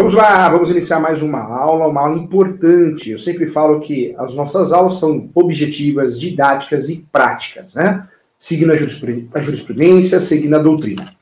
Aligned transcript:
Vamos 0.00 0.14
lá, 0.14 0.48
vamos 0.48 0.70
iniciar 0.70 0.98
mais 0.98 1.20
uma 1.20 1.40
aula, 1.40 1.86
uma 1.86 2.00
aula 2.00 2.16
importante. 2.18 3.10
Eu 3.10 3.18
sempre 3.18 3.46
falo 3.46 3.80
que 3.80 4.14
as 4.16 4.34
nossas 4.34 4.72
aulas 4.72 4.94
são 4.94 5.28
objetivas, 5.34 6.18
didáticas 6.18 6.88
e 6.88 7.06
práticas, 7.12 7.74
né? 7.74 8.08
Seguindo 8.38 8.72
a 8.72 9.40
jurisprudência, 9.42 10.18
seguindo 10.18 10.56
a 10.56 10.58
doutrina. 10.58 11.14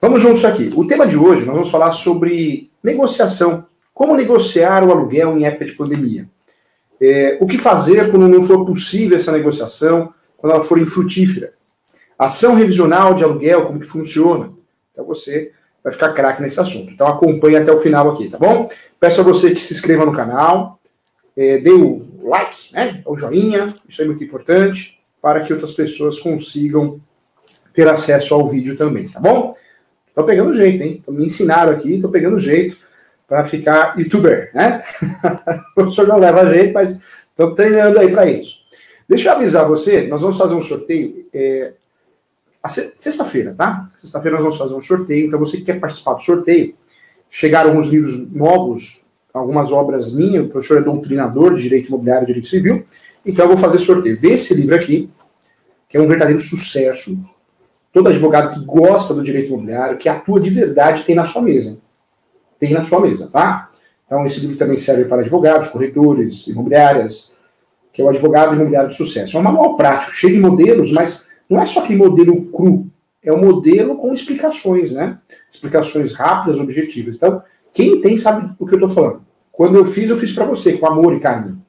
Vamos 0.00 0.20
juntos 0.20 0.44
aqui. 0.44 0.68
O 0.74 0.84
tema 0.84 1.06
de 1.06 1.16
hoje, 1.16 1.44
nós 1.44 1.54
vamos 1.54 1.70
falar 1.70 1.92
sobre 1.92 2.72
negociação. 2.82 3.66
Como 3.94 4.16
negociar 4.16 4.82
o 4.82 4.90
aluguel 4.90 5.38
em 5.38 5.44
época 5.44 5.66
de 5.66 5.72
pandemia. 5.74 6.28
É, 7.00 7.38
o 7.40 7.46
que 7.46 7.56
fazer 7.56 8.10
quando 8.10 8.26
não 8.26 8.42
for 8.42 8.66
possível 8.66 9.16
essa 9.16 9.30
negociação, 9.30 10.12
quando 10.36 10.54
ela 10.54 10.60
for 10.60 10.80
infrutífera. 10.80 11.52
Ação 12.18 12.56
revisional 12.56 13.14
de 13.14 13.22
aluguel, 13.22 13.62
como 13.64 13.78
que 13.78 13.86
funciona. 13.86 14.50
Então 14.90 15.06
você 15.06 15.52
vai 15.84 15.92
ficar 15.92 16.14
craque 16.14 16.40
nesse 16.40 16.58
assunto. 16.58 16.90
Então 16.90 17.06
acompanhe 17.06 17.56
até 17.56 17.70
o 17.70 17.76
final 17.76 18.10
aqui, 18.10 18.30
tá 18.30 18.38
bom? 18.38 18.68
Peço 18.98 19.20
a 19.20 19.24
você 19.24 19.50
que 19.50 19.60
se 19.60 19.74
inscreva 19.74 20.06
no 20.06 20.12
canal, 20.12 20.80
é, 21.36 21.58
dê 21.58 21.70
o 21.70 22.02
like, 22.22 22.72
né, 22.72 23.02
o 23.04 23.16
joinha, 23.16 23.74
isso 23.86 24.00
é 24.00 24.06
muito 24.06 24.24
importante, 24.24 24.98
para 25.20 25.40
que 25.40 25.52
outras 25.52 25.72
pessoas 25.72 26.18
consigam 26.18 26.98
ter 27.74 27.86
acesso 27.86 28.34
ao 28.34 28.48
vídeo 28.48 28.76
também, 28.76 29.08
tá 29.08 29.20
bom? 29.20 29.54
Tô 30.14 30.24
pegando 30.24 30.54
jeito, 30.54 30.82
hein? 30.82 31.02
Tô 31.04 31.12
me 31.12 31.24
ensinaram 31.24 31.72
aqui, 31.72 32.00
tô 32.00 32.08
pegando 32.08 32.38
jeito 32.38 32.78
para 33.26 33.44
ficar 33.44 33.98
youtuber, 33.98 34.50
né? 34.54 34.82
o 35.72 35.74
professor 35.74 36.06
não 36.06 36.18
leva 36.18 36.46
jeito, 36.46 36.72
mas 36.72 36.98
estamos 37.30 37.54
treinando 37.54 37.98
aí 37.98 38.10
para 38.10 38.30
isso. 38.30 38.64
Deixa 39.08 39.28
eu 39.28 39.32
avisar 39.32 39.66
você, 39.66 40.06
nós 40.06 40.22
vamos 40.22 40.38
fazer 40.38 40.54
um 40.54 40.60
sorteio 40.60 41.26
é, 41.34 41.72
Sexta-feira, 42.68 43.54
tá? 43.56 43.86
Sexta-feira 43.96 44.36
nós 44.36 44.44
vamos 44.44 44.58
fazer 44.58 44.74
um 44.74 44.80
sorteio. 44.80 45.26
Então, 45.26 45.38
você 45.38 45.58
que 45.58 45.64
quer 45.64 45.78
participar 45.78 46.14
do 46.14 46.22
sorteio, 46.22 46.74
chegaram 47.28 47.70
alguns 47.70 47.88
livros 47.88 48.30
novos, 48.30 49.06
algumas 49.32 49.70
obras 49.70 50.14
minhas. 50.14 50.46
O 50.46 50.48
professor 50.48 50.78
é 50.78 50.80
doutrinador 50.80 51.54
de 51.54 51.62
Direito 51.62 51.88
Imobiliário 51.88 52.24
e 52.24 52.26
Direito 52.26 52.46
Civil. 52.46 52.84
Então, 53.26 53.44
eu 53.44 53.48
vou 53.48 53.56
fazer 53.56 53.78
sorteio 53.78 54.18
desse 54.18 54.54
livro 54.54 54.74
aqui, 54.74 55.10
que 55.88 55.96
é 55.96 56.00
um 56.00 56.06
verdadeiro 56.06 56.40
sucesso. 56.40 57.22
Todo 57.92 58.08
advogado 58.08 58.52
que 58.52 58.64
gosta 58.64 59.14
do 59.14 59.22
direito 59.22 59.48
imobiliário, 59.48 59.96
que 59.96 60.08
atua 60.08 60.40
de 60.40 60.50
verdade, 60.50 61.04
tem 61.04 61.14
na 61.14 61.24
sua 61.24 61.42
mesa. 61.42 61.78
Tem 62.58 62.72
na 62.72 62.82
sua 62.82 63.00
mesa, 63.00 63.28
tá? 63.30 63.70
Então, 64.06 64.24
esse 64.24 64.40
livro 64.40 64.56
também 64.56 64.76
serve 64.76 65.04
para 65.04 65.20
advogados, 65.20 65.68
corretores, 65.68 66.46
imobiliárias, 66.46 67.36
que 67.92 68.02
é 68.02 68.04
o 68.04 68.08
advogado 68.08 68.54
imobiliário 68.54 68.88
de 68.88 68.96
sucesso. 68.96 69.36
É 69.36 69.40
um 69.40 69.42
manual 69.42 69.76
prático, 69.76 70.10
cheio 70.12 70.34
de 70.34 70.40
modelos, 70.40 70.90
mas 70.90 71.28
não 71.48 71.60
é 71.60 71.66
só 71.66 71.80
aquele 71.80 71.98
modelo 71.98 72.46
cru, 72.46 72.86
é 73.24 73.32
um 73.32 73.40
modelo 73.40 73.96
com 73.96 74.12
explicações, 74.12 74.92
né? 74.92 75.18
Explicações 75.50 76.12
rápidas, 76.12 76.60
objetivas. 76.60 77.16
Então, 77.16 77.42
quem 77.72 78.00
tem 78.00 78.16
sabe 78.18 78.54
o 78.58 78.66
que 78.66 78.74
eu 78.74 78.78
estou 78.78 78.88
falando. 78.88 79.24
Quando 79.50 79.76
eu 79.76 79.84
fiz, 79.84 80.10
eu 80.10 80.16
fiz 80.16 80.32
para 80.32 80.44
você, 80.44 80.76
com 80.76 80.86
amor 80.86 81.14
e 81.14 81.20
carinho. 81.20 81.64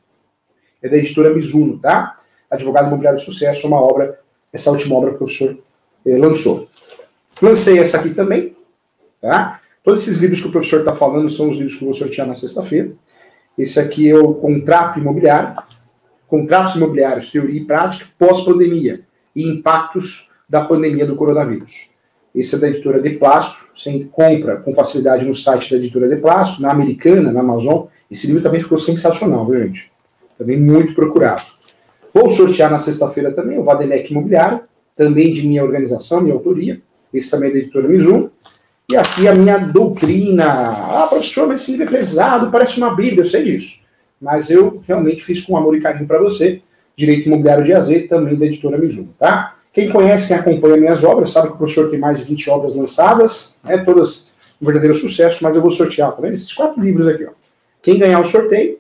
É 0.82 0.90
da 0.90 0.98
editora 0.98 1.34
Mizuno, 1.34 1.80
tá? 1.80 2.16
Advogado 2.52 2.88
Imobiliário 2.88 3.18
de 3.18 3.26
Sucesso, 3.26 3.68
uma 3.68 3.80
obra, 3.80 4.20
essa 4.52 4.70
última 4.70 4.96
obra 4.96 5.12
que 5.12 5.16
o 5.16 5.20
professor 5.20 5.58
eh, 6.06 6.18
lançou. 6.18 6.68
Lancei 7.42 7.80
essa 7.80 7.98
aqui 7.98 8.10
também, 8.14 8.56
tá? 9.22 9.62
Todos 9.84 10.04
esses 10.04 10.18
livros 10.18 10.42
que 10.42 10.48
o 10.48 10.52
professor 10.52 10.80
está 10.80 10.92
falando 10.92 11.30
são 11.30 11.48
os 11.48 11.56
livros 11.56 11.76
que 11.76 11.84
eu 11.84 11.88
vou 11.88 11.94
sortear 11.94 12.28
na 12.28 12.34
sexta-feira. 12.34 12.92
Esse 13.58 13.80
aqui 13.80 14.10
é 14.10 14.18
o 14.18 14.34
Contrato 14.34 15.00
Imobiliário, 15.00 15.56
Contratos 16.28 16.76
Imobiliários, 16.76 17.32
Teoria 17.32 17.62
e 17.62 17.66
Prática, 17.66 18.08
pós-pandemia 18.18 19.06
e 19.36 19.48
impactos 19.48 20.30
da 20.50 20.64
pandemia 20.64 21.06
do 21.06 21.16
coronavírus. 21.16 21.92
Esse 22.34 22.56
é 22.56 22.58
da 22.58 22.68
editora 22.68 23.02
De 23.02 23.12
Plástico, 23.12 23.70
você 23.74 24.08
compra 24.12 24.58
com 24.58 24.74
facilidade 24.74 25.26
no 25.26 25.34
site 25.34 25.72
da 25.72 25.78
editora 25.78 26.08
De 26.08 26.18
Plástico, 26.18 26.62
na 26.62 26.72
Americana, 26.72 27.32
na 27.32 27.40
Amazon. 27.40 27.86
Esse 28.12 28.28
livro 28.28 28.44
também 28.44 28.60
ficou 28.60 28.78
sensacional, 28.78 29.46
viu, 29.46 29.60
gente? 29.60 29.92
Também 30.38 30.60
muito 30.60 30.94
procurado. 30.94 31.42
Vou 32.14 32.30
sortear 32.30 32.70
na 32.70 32.80
sexta-feira 32.80 33.32
também 33.32 33.58
o 33.58 33.64
Vademec 33.64 34.12
Imobiliário, 34.12 34.62
também 34.96 35.32
de 35.32 35.48
minha 35.48 35.64
organização, 35.64 36.22
minha 36.22 36.34
autoria. 36.34 36.82
Esse 37.14 37.32
também 37.32 37.50
é 37.50 37.54
da 37.54 37.60
editora 37.60 37.88
Mizuno. 37.88 38.32
E 38.90 38.96
aqui 38.96 39.28
a 39.28 39.34
minha 39.34 39.58
doutrina. 39.58 40.46
Ah, 40.46 41.08
professor, 41.10 41.48
mas 41.48 41.62
esse 41.62 41.72
livro 41.72 41.88
é 41.88 41.98
pesado, 41.98 42.52
parece 42.52 42.78
uma 42.78 42.94
Bíblia, 42.94 43.22
eu 43.22 43.26
sei 43.26 43.44
disso. 43.44 43.82
Mas 44.22 44.50
eu 44.50 44.82
realmente 44.86 45.24
fiz 45.24 45.42
com 45.42 45.58
amor 45.58 45.76
e 45.76 45.82
carinho 45.82 46.08
para 46.08 46.22
você. 46.22 46.62
Direito 46.96 47.28
Imobiliário 47.28 47.64
de 47.64 47.74
AZ, 47.74 48.08
também 48.08 48.36
da 48.36 48.46
editora 48.46 48.78
Mizuno, 48.78 49.14
tá? 49.20 49.56
Quem 49.74 49.90
conhece, 49.90 50.28
quem 50.28 50.38
acompanha 50.38 50.78
minhas 50.78 51.04
obras, 51.04 51.32
sabe 51.32 51.50
que 51.50 51.56
o 51.56 51.58
professor 51.58 51.90
tem 51.90 52.00
mais 52.00 52.20
de 52.20 52.26
20 52.26 52.50
obras 52.50 52.76
lançadas, 52.76 53.58
né, 53.64 53.78
todas 53.80 54.34
um 54.62 54.66
verdadeiro 54.66 54.96
sucesso, 54.96 55.44
mas 55.44 55.56
eu 55.56 55.62
vou 55.62 55.72
sortear, 55.72 56.16
tá? 56.16 56.28
Esses 56.30 56.54
quatro 56.54 56.82
livros 56.82 57.06
aqui, 57.08 57.26
ó. 57.26 57.32
Quem 57.82 58.00
ganhar 58.00 58.20
o 58.20 58.26
sorteio, 58.26 58.78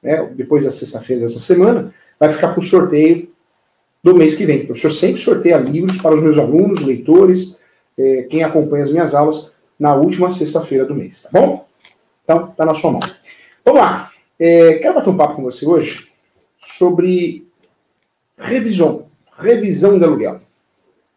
né, 0.03 0.31
depois 0.34 0.65
da 0.65 0.70
sexta-feira 0.70 1.22
dessa 1.22 1.38
semana, 1.38 1.94
vai 2.19 2.28
ficar 2.28 2.49
para 2.49 2.60
o 2.60 2.62
sorteio 2.62 3.28
do 4.03 4.14
mês 4.14 4.34
que 4.34 4.44
vem. 4.44 4.62
O 4.62 4.66
professor 4.66 4.91
sempre 4.91 5.20
sorteia 5.20 5.56
livros 5.56 5.99
para 5.99 6.14
os 6.14 6.22
meus 6.22 6.38
alunos, 6.38 6.82
leitores, 6.82 7.59
é, 7.97 8.22
quem 8.22 8.43
acompanha 8.43 8.82
as 8.82 8.91
minhas 8.91 9.14
aulas, 9.14 9.53
na 9.78 9.94
última 9.94 10.31
sexta-feira 10.31 10.84
do 10.84 10.94
mês, 10.94 11.22
tá 11.22 11.31
bom? 11.32 11.66
Então, 12.25 12.49
tá 12.56 12.64
na 12.64 12.75
sua 12.75 12.93
mão. 12.93 13.00
Vamos 13.64 13.81
lá. 13.81 14.11
É, 14.44 14.75
quero 14.75 14.94
bater 14.94 15.08
um 15.08 15.16
papo 15.16 15.36
com 15.36 15.42
você 15.44 15.64
hoje 15.64 16.08
sobre 16.58 17.47
revisão, 18.36 19.06
revisão 19.38 19.97
de 19.97 20.04
aluguel, 20.04 20.41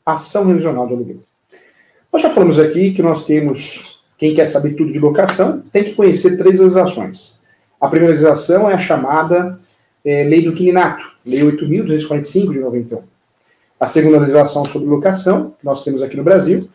ação 0.05 0.45
revisional 0.45 0.85
de 0.85 0.93
aluguel. 0.93 1.17
Nós 2.13 2.21
já 2.21 2.29
falamos 2.29 2.59
aqui 2.59 2.91
que 2.91 3.01
nós 3.01 3.25
temos, 3.25 4.03
quem 4.15 4.31
quer 4.31 4.45
saber 4.45 4.75
tudo 4.75 4.93
de 4.93 4.99
locação, 4.99 5.63
tem 5.73 5.83
que 5.83 5.95
conhecer 5.95 6.37
três 6.37 6.59
legislações. 6.59 7.39
A 7.81 7.87
primeira 7.87 8.13
legislação 8.13 8.69
é 8.69 8.75
a 8.75 8.77
chamada 8.77 9.59
é, 10.05 10.23
Lei 10.23 10.43
do 10.43 10.53
Quininato, 10.53 11.11
Lei 11.25 11.41
8.245 11.41 12.51
de 12.51 12.59
91. 12.59 13.01
A 13.79 13.87
segunda 13.87 14.19
legislação 14.19 14.65
sobre 14.65 14.87
locação, 14.87 15.55
que 15.57 15.65
nós 15.65 15.83
temos 15.83 16.03
aqui 16.03 16.15
no 16.15 16.23
Brasil, 16.23 16.69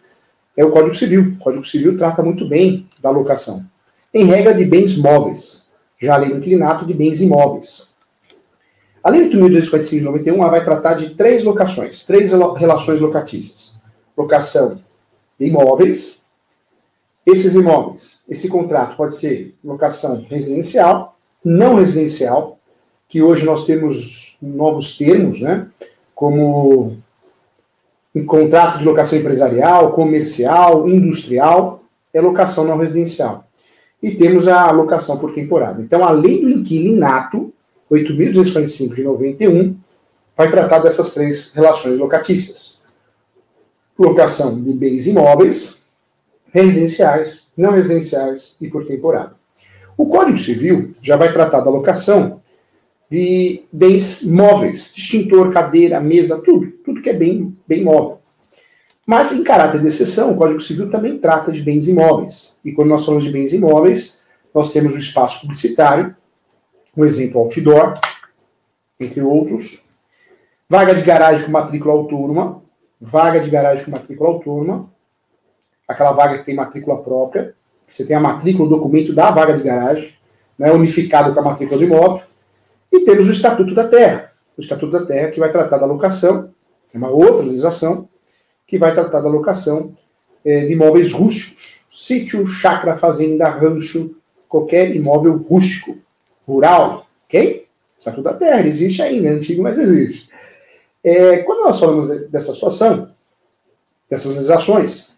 é 0.57 0.65
o 0.65 0.73
Código 0.73 0.97
Civil. 0.97 1.23
O 1.23 1.37
Código 1.37 1.63
Civil 1.63 1.97
trata 1.97 2.25
muito 2.25 2.45
bem 2.45 2.89
da 3.01 3.09
locação. 3.09 3.65
Em 4.13 4.25
regra 4.25 4.53
de 4.53 4.65
bens 4.65 4.99
móveis, 4.99 5.70
já 6.01 6.15
a 6.15 6.17
lei 6.17 6.31
do 6.31 6.39
inquilinato 6.39 6.87
de 6.87 6.95
bens 6.95 7.21
imóveis. 7.21 7.91
A 9.03 9.11
lei 9.11 9.29
8.245 9.31 9.91
de 9.91 10.01
91 10.01 10.39
vai 10.51 10.65
tratar 10.65 10.95
de 10.95 11.11
três 11.11 11.45
locações, 11.45 12.05
três 12.05 12.33
relações 12.57 13.01
locatícias. 13.01 13.77
Locação 14.17 14.81
de 15.39 15.47
imóveis. 15.47 16.21
Esses 17.27 17.55
imóveis, 17.55 18.23
esse 18.29 18.49
contrato 18.49 18.97
pode 18.97 19.15
ser 19.15 19.55
locação 19.63 20.27
residencial, 20.29 21.17
não 21.45 21.77
residencial, 21.77 22.59
que 23.07 23.23
hoje 23.23 23.45
nós 23.45 23.67
temos 23.67 24.39
novos 24.41 24.97
termos, 24.97 25.41
né? 25.41 25.69
Como 26.15 26.97
em 28.15 28.25
contrato 28.25 28.79
de 28.79 28.85
locação 28.85 29.19
empresarial, 29.19 29.93
comercial, 29.93 30.89
industrial, 30.89 31.85
é 32.13 32.21
locação 32.21 32.65
não 32.65 32.79
residencial 32.79 33.45
e 34.03 34.13
temos 34.13 34.49
a 34.49 34.63
alocação 34.63 35.19
por 35.19 35.33
temporada. 35.33 35.83
Então, 35.83 36.05
a 36.05 36.11
lei 36.11 36.41
do 36.41 36.49
inquilinato, 36.49 37.53
8.245 37.91 38.95
de 38.95 39.03
91, 39.03 39.77
vai 40.37 40.51
tratar 40.51 40.79
dessas 40.79 41.13
três 41.13 41.53
relações 41.53 41.99
locatícias. 41.99 42.83
Locação 43.99 44.61
de 44.63 44.73
bens 44.73 45.07
imóveis, 45.07 45.83
residenciais, 46.53 47.53
não 47.57 47.73
residenciais 47.73 48.57
e 48.61 48.69
por 48.69 48.87
temporada. 48.87 49.35
O 49.97 50.07
Código 50.07 50.39
Civil 50.39 50.93
já 51.03 51.17
vai 51.17 51.33
tratar 51.33 51.61
da 51.61 51.71
locação 51.71 52.41
de 53.11 53.65
bens 53.73 54.25
móveis, 54.25 54.95
extintor, 54.97 55.53
cadeira, 55.53 56.01
mesa, 56.01 56.41
tudo, 56.41 56.71
tudo 56.85 57.03
que 57.03 57.11
é 57.11 57.13
bem, 57.13 57.55
bem 57.67 57.83
móvel. 57.83 58.20
Mas, 59.07 59.33
em 59.33 59.43
caráter 59.43 59.81
de 59.81 59.87
exceção, 59.87 60.33
o 60.33 60.37
Código 60.37 60.61
Civil 60.61 60.91
também 60.91 61.19
trata 61.19 61.51
de 61.51 61.63
bens 61.63 61.89
imóveis. 61.89 62.59
E 62.65 62.73
quando 62.73 62.89
nós 62.89 63.05
falamos 63.05 63.25
de 63.25 63.33
bens 63.33 63.53
imóveis, 63.53 64.23
nós 64.55 64.73
temos 64.73 64.95
o 64.95 64.99
espaço 64.99 65.43
publicitário, 65.43 66.15
um 66.97 67.05
exemplo 67.05 67.41
outdoor, 67.41 67.99
entre 68.99 69.23
outros, 69.23 69.85
vaga 70.69 70.95
de 70.95 71.03
garagem 71.03 71.47
com 71.47 71.51
matrícula 71.51 71.95
autônoma, 71.95 72.63
vaga 73.01 73.41
de 73.41 73.49
garagem 73.49 73.85
com 73.85 73.91
matrícula 73.91 74.31
autônoma, 74.31 74.91
aquela 75.89 76.13
vaga 76.13 76.39
que 76.39 76.45
tem 76.45 76.55
matrícula 76.55 77.03
própria, 77.03 77.55
Você 77.89 78.05
tem 78.05 78.15
a 78.15 78.21
matrícula, 78.21 78.67
o 78.67 78.71
documento 78.71 79.13
da 79.13 79.33
vaga 79.33 79.57
de 79.57 79.65
garagem, 79.65 80.15
né, 80.57 80.71
unificado 80.71 81.35
com 81.35 81.41
a 81.41 81.43
matrícula 81.43 81.77
do 81.77 81.85
imóvel. 81.85 82.25
E 82.93 83.01
temos 83.01 83.29
o 83.29 83.33
Estatuto 83.33 83.75
da 83.75 83.89
Terra. 83.89 84.31
O 84.57 84.61
Estatuto 84.61 84.93
da 84.93 85.05
Terra 85.05 85.31
que 85.31 85.41
vai 85.41 85.51
tratar 85.51 85.79
da 85.79 85.87
locação, 85.87 86.51
é 86.95 86.99
uma 86.99 87.09
outra 87.09 87.45
legislação, 87.45 88.09
que 88.71 88.79
vai 88.79 88.95
tratar 88.95 89.21
da 89.21 89.29
locação 89.29 89.93
é, 90.45 90.65
de 90.65 90.75
imóveis 90.75 91.11
rústicos. 91.11 91.81
Sítio, 91.93 92.47
chácara, 92.47 92.97
fazenda, 92.97 93.49
rancho, 93.49 94.15
qualquer 94.49 94.95
imóvel 94.95 95.37
rústico, 95.39 95.99
rural, 96.47 97.05
ok? 97.27 97.67
Estatuto 97.99 98.23
da 98.23 98.33
Terra, 98.33 98.65
existe 98.65 99.03
ainda, 99.03 99.27
é 99.27 99.33
antigo, 99.33 99.61
mas 99.61 99.77
existe. 99.77 100.31
É, 101.03 101.39
quando 101.39 101.65
nós 101.65 101.81
falamos 101.81 102.07
dessa 102.31 102.55
situação, 102.55 103.11
dessas 104.09 104.35
legislações, 104.35 105.13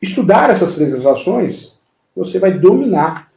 estudar 0.00 0.50
essas 0.50 0.74
três 0.74 0.92
legislações, 0.92 1.80
você 2.14 2.38
vai 2.38 2.52
dominar, 2.52 3.32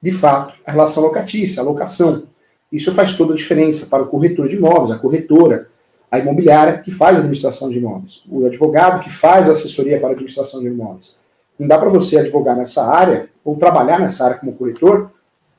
de 0.00 0.12
fato, 0.12 0.54
a 0.64 0.70
relação 0.70 1.02
locatícia, 1.02 1.60
a 1.60 1.64
locação. 1.64 2.22
Isso 2.70 2.94
faz 2.94 3.16
toda 3.16 3.32
a 3.32 3.36
diferença 3.36 3.86
para 3.86 4.04
o 4.04 4.06
corretor 4.06 4.46
de 4.46 4.54
imóveis, 4.54 4.92
a 4.92 4.98
corretora, 4.98 5.71
a 6.12 6.18
imobiliária 6.18 6.76
que 6.76 6.90
faz 6.90 7.16
a 7.16 7.20
administração 7.20 7.70
de 7.70 7.78
imóveis, 7.78 8.22
o 8.28 8.44
advogado 8.44 9.02
que 9.02 9.08
faz 9.08 9.48
a 9.48 9.52
assessoria 9.52 9.98
para 9.98 10.10
a 10.10 10.12
administração 10.12 10.60
de 10.60 10.66
imóveis. 10.66 11.16
Não 11.58 11.66
dá 11.66 11.78
para 11.78 11.88
você 11.88 12.18
advogar 12.18 12.54
nessa 12.54 12.84
área 12.84 13.30
ou 13.42 13.56
trabalhar 13.56 13.98
nessa 13.98 14.26
área 14.26 14.36
como 14.36 14.52
corretor 14.52 15.10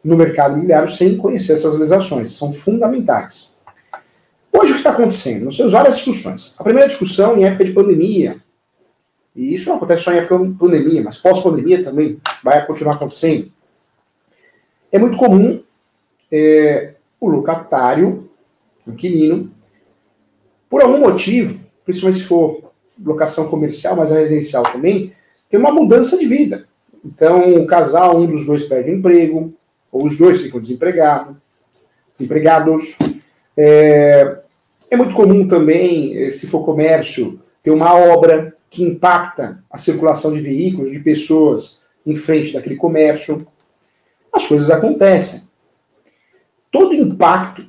no 0.03 0.15
mercado 0.15 0.53
imobiliário 0.53 0.88
sem 0.88 1.17
conhecer 1.17 1.53
essas 1.53 1.73
legislações. 1.73 2.35
São 2.35 2.51
fundamentais. 2.51 3.55
Hoje 4.51 4.73
o 4.73 4.73
que 4.75 4.81
está 4.81 4.91
acontecendo? 4.91 5.45
Nós 5.45 5.57
temos 5.57 5.71
várias 5.71 5.95
discussões. 5.95 6.53
A 6.59 6.63
primeira 6.63 6.88
discussão 6.88 7.35
em 7.35 7.45
época 7.45 7.65
de 7.65 7.71
pandemia, 7.71 8.38
e 9.35 9.56
isso 9.56 9.69
não 9.69 9.77
acontece 9.77 10.03
só 10.03 10.13
em 10.13 10.17
época 10.17 10.38
de 10.45 10.53
pandemia, 10.53 11.01
mas 11.01 11.17
pós-pandemia 11.17 11.83
também 11.83 12.21
vai 12.44 12.63
continuar 12.67 12.94
acontecendo. 12.94 13.51
É 14.91 14.99
muito 14.99 15.17
comum 15.17 15.63
é, 16.31 16.94
o 17.19 17.27
locatário, 17.27 18.29
o 18.85 18.91
inquilino, 18.91 19.51
por 20.73 20.81
algum 20.81 20.97
motivo, 20.97 21.67
principalmente 21.85 22.21
se 22.21 22.27
for 22.27 22.71
locação 22.99 23.47
comercial, 23.47 23.95
mas 23.95 24.11
a 24.11 24.17
residencial 24.17 24.63
também, 24.63 25.13
tem 25.47 25.59
uma 25.59 25.71
mudança 25.71 26.17
de 26.17 26.25
vida. 26.25 26.67
Então, 27.05 27.57
o 27.57 27.67
casal, 27.67 28.19
um 28.19 28.25
dos 28.25 28.43
dois 28.43 28.63
perde 28.63 28.89
emprego, 28.89 29.53
ou 29.91 30.03
os 30.03 30.17
dois 30.17 30.41
ficam 30.41 30.59
desempregados. 30.59 31.35
desempregados. 32.17 32.97
É, 33.55 34.39
é 34.89 34.97
muito 34.97 35.13
comum 35.13 35.47
também, 35.47 36.17
eh, 36.17 36.31
se 36.31 36.47
for 36.47 36.65
comércio, 36.65 37.39
ter 37.61 37.69
uma 37.69 37.93
obra 37.93 38.57
que 38.67 38.81
impacta 38.81 39.63
a 39.69 39.77
circulação 39.77 40.33
de 40.33 40.39
veículos, 40.39 40.91
de 40.91 41.01
pessoas 41.01 41.83
em 42.03 42.15
frente 42.15 42.51
daquele 42.51 42.77
comércio. 42.77 43.45
As 44.33 44.47
coisas 44.47 44.71
acontecem. 44.71 45.43
Todo 46.71 46.95
impacto, 46.95 47.63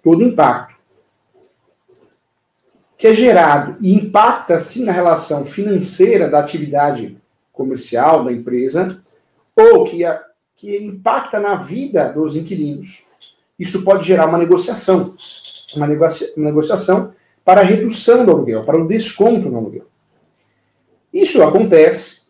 todo 0.00 0.22
impacto 0.22 0.73
que 2.96 3.06
é 3.06 3.12
gerado 3.12 3.76
e 3.80 3.94
impacta 3.94 4.58
sim 4.60 4.84
na 4.84 4.92
relação 4.92 5.44
financeira 5.44 6.28
da 6.28 6.38
atividade 6.38 7.16
comercial 7.52 8.24
da 8.24 8.32
empresa, 8.32 9.00
ou 9.56 9.84
que, 9.84 10.04
a, 10.04 10.20
que 10.56 10.76
impacta 10.76 11.38
na 11.38 11.54
vida 11.54 12.08
dos 12.12 12.34
inquilinos. 12.34 13.04
Isso 13.58 13.84
pode 13.84 14.06
gerar 14.06 14.26
uma 14.26 14.38
negociação, 14.38 15.14
uma, 15.76 15.86
negocia, 15.86 16.28
uma 16.36 16.46
negociação 16.46 17.12
para 17.44 17.60
a 17.60 17.64
redução 17.64 18.24
do 18.24 18.32
aluguel, 18.32 18.64
para 18.64 18.76
o 18.76 18.86
desconto 18.86 19.48
no 19.48 19.58
aluguel. 19.58 19.86
Isso 21.12 21.42
acontece, 21.42 22.22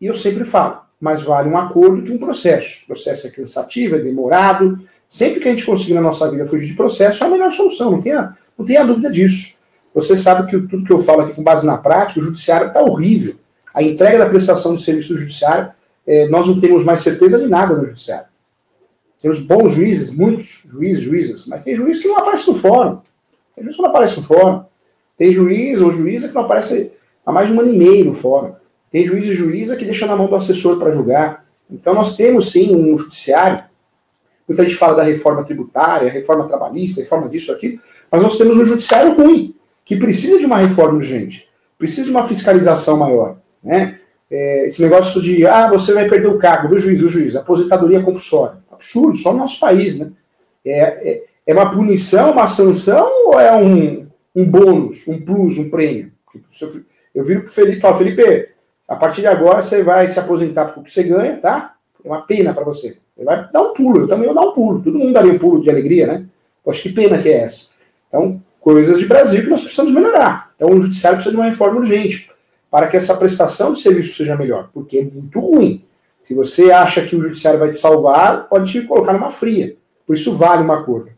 e 0.00 0.06
eu 0.06 0.14
sempre 0.14 0.44
falo, 0.44 0.80
mais 0.98 1.22
vale 1.22 1.50
um 1.50 1.58
acordo 1.58 2.02
que 2.02 2.10
um 2.10 2.18
processo. 2.18 2.84
O 2.84 2.86
processo 2.86 3.26
é 3.26 3.30
cansativo, 3.30 3.96
é 3.96 3.98
demorado. 3.98 4.78
Sempre 5.06 5.40
que 5.40 5.48
a 5.48 5.50
gente 5.50 5.66
conseguir 5.66 5.92
na 5.92 6.00
nossa 6.00 6.30
vida 6.30 6.46
fugir 6.46 6.66
de 6.66 6.74
processo, 6.74 7.22
é 7.22 7.26
a 7.26 7.30
melhor 7.30 7.52
solução, 7.52 7.90
não 7.90 8.00
tenha, 8.00 8.34
não 8.56 8.64
tenha 8.64 8.84
dúvida 8.84 9.10
disso. 9.10 9.53
Você 9.94 10.16
sabe 10.16 10.50
que 10.50 10.60
tudo 10.66 10.84
que 10.84 10.92
eu 10.92 10.98
falo 10.98 11.20
aqui 11.20 11.34
com 11.34 11.42
base 11.42 11.64
na 11.64 11.78
prática, 11.78 12.18
o 12.18 12.22
judiciário 12.22 12.66
está 12.66 12.82
horrível. 12.82 13.36
A 13.72 13.82
entrega 13.82 14.18
da 14.18 14.26
prestação 14.26 14.74
de 14.74 14.82
serviço 14.82 15.14
do 15.14 15.20
judiciário, 15.20 15.70
é, 16.06 16.28
nós 16.28 16.48
não 16.48 16.60
temos 16.60 16.84
mais 16.84 17.00
certeza 17.00 17.38
de 17.38 17.46
nada 17.46 17.76
no 17.76 17.86
judiciário. 17.86 18.26
Temos 19.22 19.40
bons 19.40 19.72
juízes, 19.72 20.10
muitos 20.10 20.68
juízes, 20.70 21.02
juízes, 21.02 21.46
mas 21.46 21.62
tem 21.62 21.74
juiz 21.76 22.00
que 22.00 22.08
não 22.08 22.18
aparece 22.18 22.48
no 22.48 22.56
fórum. 22.56 22.98
Tem 23.54 23.62
juiz 23.64 23.76
que 23.76 23.82
não 23.82 23.88
aparece 23.88 24.16
no 24.16 24.22
fórum. 24.22 24.64
Tem 25.16 25.32
juiz 25.32 25.80
ou 25.80 25.90
juíza 25.92 26.28
que 26.28 26.34
não 26.34 26.42
aparece 26.42 26.92
há 27.24 27.32
mais 27.32 27.48
de 27.48 27.54
um 27.54 27.60
ano 27.60 27.72
e 27.72 27.78
meio 27.78 28.04
no 28.04 28.12
fórum. 28.12 28.52
Tem 28.90 29.06
juiz 29.06 29.24
e 29.26 29.32
juíza 29.32 29.76
que 29.76 29.84
deixa 29.84 30.06
na 30.06 30.16
mão 30.16 30.26
do 30.26 30.34
assessor 30.34 30.78
para 30.78 30.90
julgar. 30.90 31.44
Então 31.70 31.94
nós 31.94 32.16
temos 32.16 32.50
sim 32.50 32.74
um 32.74 32.98
judiciário. 32.98 33.64
Muita 34.46 34.64
gente 34.64 34.76
fala 34.76 34.96
da 34.96 35.02
reforma 35.04 35.42
tributária, 35.42 36.10
reforma 36.10 36.46
trabalhista, 36.46 37.00
reforma 37.00 37.28
disso, 37.28 37.50
aqui, 37.50 37.80
mas 38.10 38.22
nós 38.22 38.36
temos 38.36 38.58
um 38.58 38.66
judiciário 38.66 39.14
ruim 39.14 39.54
que 39.84 39.96
precisa 39.96 40.38
de 40.38 40.46
uma 40.46 40.58
reforma 40.58 40.94
urgente, 40.94 41.48
precisa 41.76 42.06
de 42.06 42.10
uma 42.10 42.24
fiscalização 42.24 42.96
maior. 42.96 43.36
Né? 43.62 43.98
É, 44.30 44.66
esse 44.66 44.82
negócio 44.82 45.20
de, 45.20 45.46
ah, 45.46 45.68
você 45.68 45.92
vai 45.92 46.08
perder 46.08 46.28
o 46.28 46.38
cargo, 46.38 46.68
viu, 46.68 46.78
juiz, 46.78 46.98
viu, 46.98 47.08
juiz, 47.08 47.36
aposentadoria 47.36 48.02
compulsória. 48.02 48.58
Absurdo, 48.72 49.16
só 49.16 49.32
no 49.32 49.38
nosso 49.38 49.60
país, 49.60 49.98
né? 49.98 50.10
É, 50.64 50.80
é, 50.80 51.22
é 51.46 51.54
uma 51.54 51.70
punição, 51.70 52.32
uma 52.32 52.46
sanção 52.46 53.08
ou 53.26 53.38
é 53.38 53.54
um, 53.54 54.06
um 54.34 54.44
bônus, 54.44 55.06
um 55.06 55.20
plus, 55.20 55.58
um 55.58 55.70
prêmio? 55.70 56.10
Eu 57.14 57.22
viro 57.22 57.42
pro 57.42 57.52
Felipe 57.52 57.76
e 57.76 57.80
falo, 57.80 57.96
Felipe, 57.96 58.48
a 58.88 58.96
partir 58.96 59.20
de 59.20 59.26
agora 59.26 59.62
você 59.62 59.82
vai 59.82 60.08
se 60.08 60.18
aposentar 60.18 60.66
porque 60.66 60.90
você 60.90 61.02
ganha, 61.02 61.36
tá? 61.36 61.74
É 62.04 62.08
uma 62.08 62.22
pena 62.22 62.52
para 62.52 62.64
você. 62.64 62.96
Ele 63.16 63.24
vai 63.24 63.48
dar 63.52 63.62
um 63.62 63.72
pulo, 63.72 64.00
eu 64.00 64.08
também 64.08 64.26
vou 64.26 64.34
dar 64.34 64.42
um 64.42 64.52
pulo. 64.52 64.82
Todo 64.82 64.98
mundo 64.98 65.12
daria 65.12 65.32
um 65.32 65.38
pulo 65.38 65.62
de 65.62 65.70
alegria, 65.70 66.06
né? 66.06 66.24
Poxa, 66.64 66.82
que 66.82 66.92
pena 66.92 67.18
que 67.18 67.28
é 67.28 67.42
essa. 67.42 67.74
Então, 68.08 68.42
coisas 68.64 68.98
de 68.98 69.04
Brasil 69.04 69.42
que 69.42 69.50
nós 69.50 69.60
precisamos 69.60 69.92
melhorar. 69.92 70.50
Então 70.56 70.70
o 70.70 70.80
judiciário 70.80 71.18
precisa 71.18 71.34
de 71.34 71.38
uma 71.38 71.44
reforma 71.44 71.80
urgente 71.80 72.30
para 72.70 72.88
que 72.88 72.96
essa 72.96 73.14
prestação 73.14 73.74
de 73.74 73.80
serviço 73.80 74.16
seja 74.16 74.34
melhor, 74.34 74.70
porque 74.72 74.98
é 74.98 75.04
muito 75.04 75.38
ruim. 75.38 75.84
Se 76.22 76.32
você 76.32 76.72
acha 76.72 77.04
que 77.04 77.14
o 77.14 77.22
judiciário 77.22 77.60
vai 77.60 77.68
te 77.68 77.76
salvar, 77.76 78.48
pode 78.48 78.72
te 78.72 78.80
colocar 78.86 79.12
numa 79.12 79.30
fria. 79.30 79.76
Por 80.06 80.16
isso 80.16 80.34
vale 80.34 80.62
um 80.62 80.72
acordo. 80.72 81.10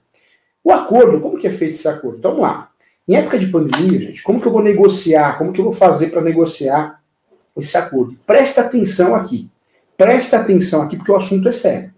O 0.62 0.72
acordo, 0.72 1.20
como 1.20 1.38
que 1.38 1.46
é 1.46 1.50
feito 1.50 1.74
esse 1.74 1.86
acordo? 1.86 2.18
Então 2.18 2.32
vamos 2.32 2.46
lá. 2.46 2.68
Em 3.06 3.14
época 3.14 3.38
de 3.38 3.46
pandemia, 3.46 4.00
gente, 4.00 4.24
como 4.24 4.40
que 4.40 4.48
eu 4.48 4.52
vou 4.52 4.62
negociar? 4.62 5.38
Como 5.38 5.52
que 5.52 5.60
eu 5.60 5.64
vou 5.64 5.72
fazer 5.72 6.08
para 6.08 6.20
negociar 6.20 7.00
esse 7.56 7.78
acordo? 7.78 8.16
Presta 8.26 8.62
atenção 8.62 9.14
aqui. 9.14 9.48
Presta 9.96 10.38
atenção 10.38 10.82
aqui, 10.82 10.96
porque 10.96 11.12
o 11.12 11.16
assunto 11.16 11.48
é 11.48 11.52
sério. 11.52 11.94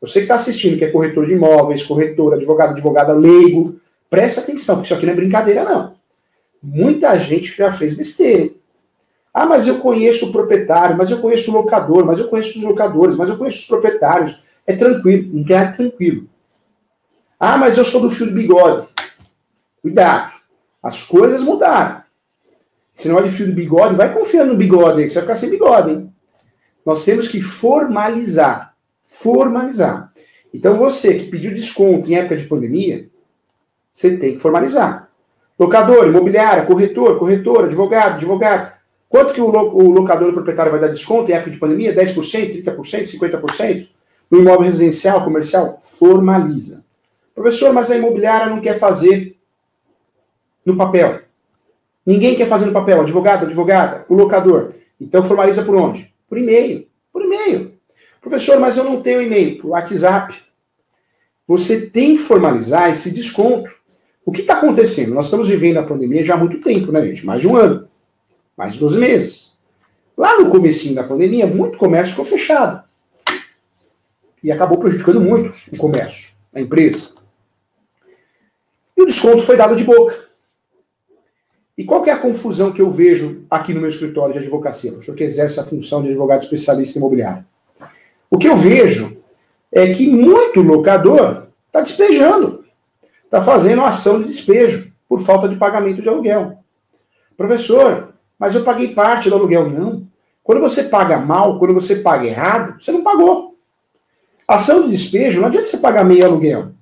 Você 0.00 0.20
que 0.20 0.24
está 0.24 0.36
assistindo, 0.36 0.78
que 0.78 0.86
é 0.86 0.90
corretor 0.90 1.26
de 1.26 1.34
imóveis, 1.34 1.82
corretor, 1.82 2.32
advogado, 2.32 2.70
advogada 2.70 3.12
leigo, 3.12 3.78
Presta 4.10 4.40
atenção, 4.40 4.74
porque 4.76 4.88
isso 4.88 4.94
aqui 4.94 5.06
não 5.06 5.12
é 5.12 5.16
brincadeira, 5.16 5.64
não. 5.64 5.94
Muita 6.60 7.16
gente 7.18 7.56
já 7.56 7.70
fez 7.70 7.94
besteira. 7.94 8.50
Ah, 9.32 9.46
mas 9.46 9.68
eu 9.68 9.78
conheço 9.78 10.28
o 10.28 10.32
proprietário, 10.32 10.96
mas 10.96 11.10
eu 11.10 11.20
conheço 11.20 11.50
o 11.50 11.54
locador, 11.54 12.04
mas 12.04 12.18
eu 12.18 12.26
conheço 12.26 12.58
os 12.58 12.64
locadores, 12.64 13.14
mas 13.14 13.30
eu 13.30 13.38
conheço 13.38 13.58
os 13.58 13.68
proprietários. 13.68 14.38
É 14.66 14.74
tranquilo, 14.74 15.30
não 15.32 15.56
é 15.56 15.66
tranquilo. 15.66 16.28
Ah, 17.38 17.56
mas 17.56 17.78
eu 17.78 17.84
sou 17.84 18.02
do 18.02 18.10
fio 18.10 18.26
do 18.26 18.32
bigode. 18.32 18.88
Cuidado. 19.80 20.32
As 20.82 21.04
coisas 21.04 21.42
mudaram. 21.42 22.02
Se 22.94 23.08
não 23.08 23.18
é 23.18 23.22
de 23.22 23.30
fio 23.30 23.46
do 23.46 23.52
bigode, 23.52 23.94
vai 23.94 24.12
confiando 24.12 24.52
no 24.52 24.58
bigode 24.58 24.98
aí, 24.98 25.06
que 25.06 25.12
você 25.12 25.20
vai 25.20 25.22
ficar 25.22 25.36
sem 25.36 25.48
bigode, 25.48 25.90
hein? 25.90 26.12
Nós 26.84 27.04
temos 27.04 27.28
que 27.28 27.40
formalizar. 27.40 28.74
Formalizar. 29.04 30.12
Então 30.52 30.76
você 30.76 31.14
que 31.14 31.26
pediu 31.26 31.54
desconto 31.54 32.10
em 32.10 32.16
época 32.16 32.36
de 32.36 32.44
pandemia, 32.44 33.08
você 34.00 34.16
tem 34.16 34.34
que 34.34 34.40
formalizar. 34.40 35.10
Locador, 35.58 36.06
imobiliária, 36.06 36.64
corretor, 36.64 37.18
corretor, 37.18 37.64
advogado, 37.66 38.14
advogado. 38.14 38.72
Quanto 39.10 39.34
que 39.34 39.40
o, 39.42 39.50
lo 39.50 39.76
o 39.76 39.90
locador 39.90 40.30
o 40.30 40.32
proprietário 40.32 40.72
vai 40.72 40.80
dar 40.80 40.88
desconto 40.88 41.30
em 41.30 41.34
época 41.34 41.50
de 41.50 41.58
pandemia? 41.58 41.94
10%, 41.94 42.64
30%, 42.64 43.42
50%? 43.42 43.88
No 44.30 44.38
imóvel 44.38 44.62
residencial, 44.62 45.22
comercial? 45.22 45.76
Formaliza. 45.78 46.84
Professor, 47.34 47.74
mas 47.74 47.90
a 47.90 47.96
imobiliária 47.96 48.46
não 48.46 48.60
quer 48.60 48.78
fazer 48.78 49.36
no 50.64 50.76
papel. 50.76 51.20
Ninguém 52.06 52.34
quer 52.34 52.46
fazer 52.46 52.64
no 52.64 52.72
papel. 52.72 53.02
Advogado, 53.02 53.44
advogada, 53.44 54.06
o 54.08 54.14
locador. 54.14 54.72
Então 54.98 55.22
formaliza 55.22 55.62
por 55.62 55.76
onde? 55.76 56.10
Por 56.26 56.38
e-mail. 56.38 56.88
Por 57.12 57.22
e-mail. 57.22 57.74
Professor, 58.20 58.58
mas 58.58 58.78
eu 58.78 58.84
não 58.84 59.02
tenho 59.02 59.20
e-mail. 59.20 59.60
Por 59.60 59.70
WhatsApp. 59.70 60.34
Você 61.46 61.86
tem 61.86 62.14
que 62.14 62.22
formalizar 62.22 62.88
esse 62.88 63.10
desconto. 63.10 63.79
O 64.30 64.32
que 64.32 64.42
está 64.42 64.58
acontecendo? 64.58 65.12
Nós 65.12 65.24
estamos 65.24 65.48
vivendo 65.48 65.78
a 65.78 65.82
pandemia 65.82 66.22
já 66.22 66.34
há 66.34 66.36
muito 66.36 66.60
tempo, 66.60 66.92
né, 66.92 67.04
gente? 67.04 67.26
Mais 67.26 67.40
de 67.40 67.48
um 67.48 67.56
ano. 67.56 67.88
Mais 68.56 68.74
de 68.74 68.78
12 68.78 68.96
meses. 68.96 69.58
Lá 70.16 70.38
no 70.38 70.48
comecinho 70.48 70.94
da 70.94 71.02
pandemia, 71.02 71.48
muito 71.48 71.76
comércio 71.76 72.12
ficou 72.12 72.24
fechado. 72.24 72.84
E 74.40 74.52
acabou 74.52 74.78
prejudicando 74.78 75.20
muito 75.20 75.52
o 75.72 75.76
comércio, 75.76 76.34
a 76.54 76.60
empresa. 76.60 77.08
E 78.96 79.02
o 79.02 79.06
desconto 79.06 79.42
foi 79.42 79.56
dado 79.56 79.74
de 79.74 79.82
boca. 79.82 80.16
E 81.76 81.82
qual 81.82 82.06
é 82.06 82.12
a 82.12 82.16
confusão 82.16 82.70
que 82.70 82.80
eu 82.80 82.88
vejo 82.88 83.44
aqui 83.50 83.74
no 83.74 83.80
meu 83.80 83.88
escritório 83.88 84.32
de 84.32 84.38
advocacia, 84.38 84.92
professor 84.92 85.16
que 85.16 85.24
exerce 85.24 85.58
a 85.58 85.64
função 85.64 86.02
de 86.04 86.08
advogado 86.10 86.44
especialista 86.44 87.00
imobiliário? 87.00 87.44
O 88.30 88.38
que 88.38 88.46
eu 88.46 88.56
vejo 88.56 89.20
é 89.72 89.92
que 89.92 90.08
muito 90.08 90.60
locador 90.62 91.48
está 91.66 91.80
despejando, 91.80 92.59
está 93.30 93.40
fazendo 93.40 93.82
ação 93.82 94.20
de 94.20 94.26
despejo 94.26 94.92
por 95.08 95.20
falta 95.20 95.48
de 95.48 95.54
pagamento 95.54 96.02
de 96.02 96.08
aluguel. 96.08 96.58
Professor, 97.36 98.12
mas 98.36 98.56
eu 98.56 98.64
paguei 98.64 98.88
parte 98.88 99.30
do 99.30 99.36
aluguel. 99.36 99.70
Não. 99.70 100.04
Quando 100.42 100.60
você 100.60 100.82
paga 100.82 101.16
mal, 101.16 101.56
quando 101.56 101.72
você 101.72 101.96
paga 101.96 102.26
errado, 102.26 102.82
você 102.82 102.90
não 102.90 103.04
pagou. 103.04 103.56
Ação 104.48 104.82
de 104.82 104.90
despejo, 104.90 105.40
não 105.40 105.46
adianta 105.46 105.66
você 105.66 105.78
pagar 105.78 106.04
meio 106.04 106.24
aluguel, 106.24 106.72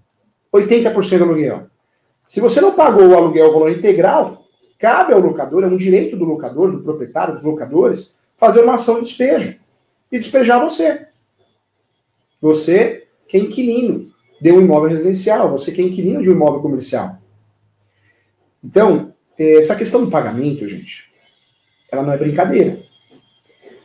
80% 0.50 1.18
do 1.18 1.24
aluguel. 1.24 1.66
Se 2.26 2.40
você 2.40 2.62
não 2.62 2.72
pagou 2.72 3.08
o 3.08 3.14
aluguel 3.14 3.50
o 3.50 3.52
valor 3.52 3.70
integral, 3.70 4.46
cabe 4.78 5.12
ao 5.12 5.20
locador, 5.20 5.64
é 5.64 5.66
um 5.66 5.76
direito 5.76 6.16
do 6.16 6.24
locador, 6.24 6.72
do 6.72 6.80
proprietário, 6.80 7.34
dos 7.34 7.44
locadores, 7.44 8.16
fazer 8.38 8.62
uma 8.62 8.74
ação 8.74 8.94
de 8.96 9.02
despejo 9.02 9.54
e 10.10 10.18
despejar 10.18 10.62
você. 10.62 11.08
Você 12.40 13.06
que 13.26 13.36
é 13.36 13.40
inquilino 13.40 14.10
de 14.40 14.52
um 14.52 14.60
imóvel 14.60 14.90
residencial, 14.90 15.50
você 15.50 15.72
que 15.72 15.80
é 15.80 15.84
inquilino 15.84 16.22
de 16.22 16.30
um 16.30 16.34
imóvel 16.34 16.60
comercial. 16.60 17.18
Então, 18.62 19.12
essa 19.38 19.76
questão 19.76 20.04
do 20.04 20.10
pagamento, 20.10 20.68
gente, 20.68 21.10
ela 21.90 22.02
não 22.02 22.12
é 22.12 22.16
brincadeira. 22.16 22.78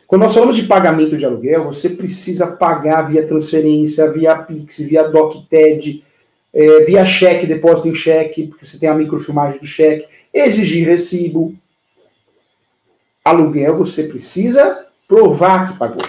Quando 0.06 0.22
nós 0.22 0.34
falamos 0.34 0.56
de 0.56 0.64
pagamento 0.64 1.16
de 1.16 1.24
aluguel, 1.24 1.64
você 1.64 1.88
precisa 1.90 2.46
pagar 2.56 3.02
via 3.02 3.26
transferência, 3.26 4.10
via 4.12 4.36
Pix, 4.36 4.78
via 4.78 5.08
DocTed, 5.08 6.04
é, 6.52 6.80
via 6.80 7.04
cheque, 7.04 7.46
depósito 7.46 7.88
em 7.88 7.94
cheque, 7.94 8.46
porque 8.46 8.66
você 8.66 8.78
tem 8.78 8.88
a 8.88 8.94
microfilmagem 8.94 9.58
do 9.58 9.66
cheque, 9.66 10.06
exigir 10.32 10.86
recibo. 10.86 11.54
Aluguel 13.24 13.74
você 13.74 14.04
precisa 14.04 14.86
provar 15.08 15.72
que 15.72 15.78
pagou. 15.78 16.04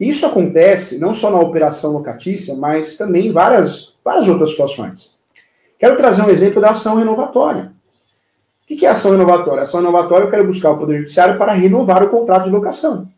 Isso 0.00 0.24
acontece 0.24 0.98
não 0.98 1.12
só 1.12 1.30
na 1.30 1.38
operação 1.38 1.92
locatícia, 1.92 2.54
mas 2.54 2.94
também 2.94 3.26
em 3.26 3.32
várias, 3.32 3.98
várias 4.02 4.26
outras 4.28 4.52
situações. 4.52 5.14
Quero 5.78 5.94
trazer 5.96 6.22
um 6.22 6.30
exemplo 6.30 6.60
da 6.60 6.70
ação 6.70 6.96
renovatória. 6.96 7.72
O 8.62 8.76
que 8.76 8.86
é 8.86 8.88
ação 8.88 9.10
renovatória? 9.10 9.62
Ação 9.62 9.80
renovatória 9.80 10.24
eu 10.24 10.30
quero 10.30 10.46
buscar 10.46 10.70
o 10.70 10.78
Poder 10.78 10.98
Judiciário 10.98 11.36
para 11.36 11.52
renovar 11.52 12.02
o 12.02 12.08
contrato 12.08 12.44
de 12.44 12.50
locação. 12.50 13.08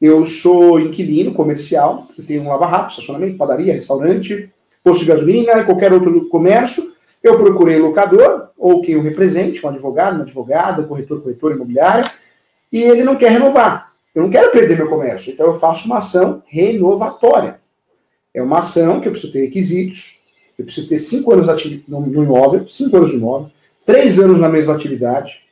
Eu 0.00 0.24
sou 0.26 0.78
inquilino 0.78 1.32
comercial, 1.32 2.04
eu 2.18 2.26
tenho 2.26 2.42
um 2.42 2.48
lava-rápido, 2.48 2.90
estacionamento, 2.90 3.38
padaria, 3.38 3.72
restaurante, 3.72 4.52
posto 4.84 5.00
de 5.00 5.06
gasolina, 5.08 5.64
qualquer 5.64 5.92
outro 5.92 6.28
comércio. 6.28 6.92
Eu 7.22 7.38
procurei 7.38 7.78
locador, 7.78 8.48
ou 8.58 8.82
quem 8.82 8.96
o 8.96 9.02
represente, 9.02 9.64
um 9.64 9.68
advogado, 9.70 10.14
uma 10.14 10.24
advogada, 10.24 10.82
corretor, 10.82 11.22
corretor 11.22 11.52
imobiliário, 11.52 12.08
e 12.70 12.82
ele 12.82 13.02
não 13.02 13.16
quer 13.16 13.30
renovar. 13.30 13.87
Eu 14.14 14.22
não 14.22 14.30
quero 14.30 14.50
perder 14.50 14.76
meu 14.76 14.88
comércio, 14.88 15.32
então 15.32 15.46
eu 15.46 15.54
faço 15.54 15.86
uma 15.86 15.98
ação 15.98 16.42
renovatória. 16.46 17.60
É 18.34 18.42
uma 18.42 18.58
ação 18.58 19.00
que 19.00 19.08
eu 19.08 19.12
preciso 19.12 19.32
ter 19.32 19.42
requisitos, 19.42 20.22
eu 20.58 20.64
preciso 20.64 20.88
ter 20.88 20.98
cinco 20.98 21.32
anos 21.32 21.46
no 21.86 22.22
imóvel, 22.22 22.66
cinco 22.66 22.96
anos 22.96 23.10
no 23.10 23.18
imóvel, 23.18 23.50
três 23.86 24.18
anos 24.18 24.40
na 24.40 24.48
mesma 24.48 24.74
atividade. 24.74 25.44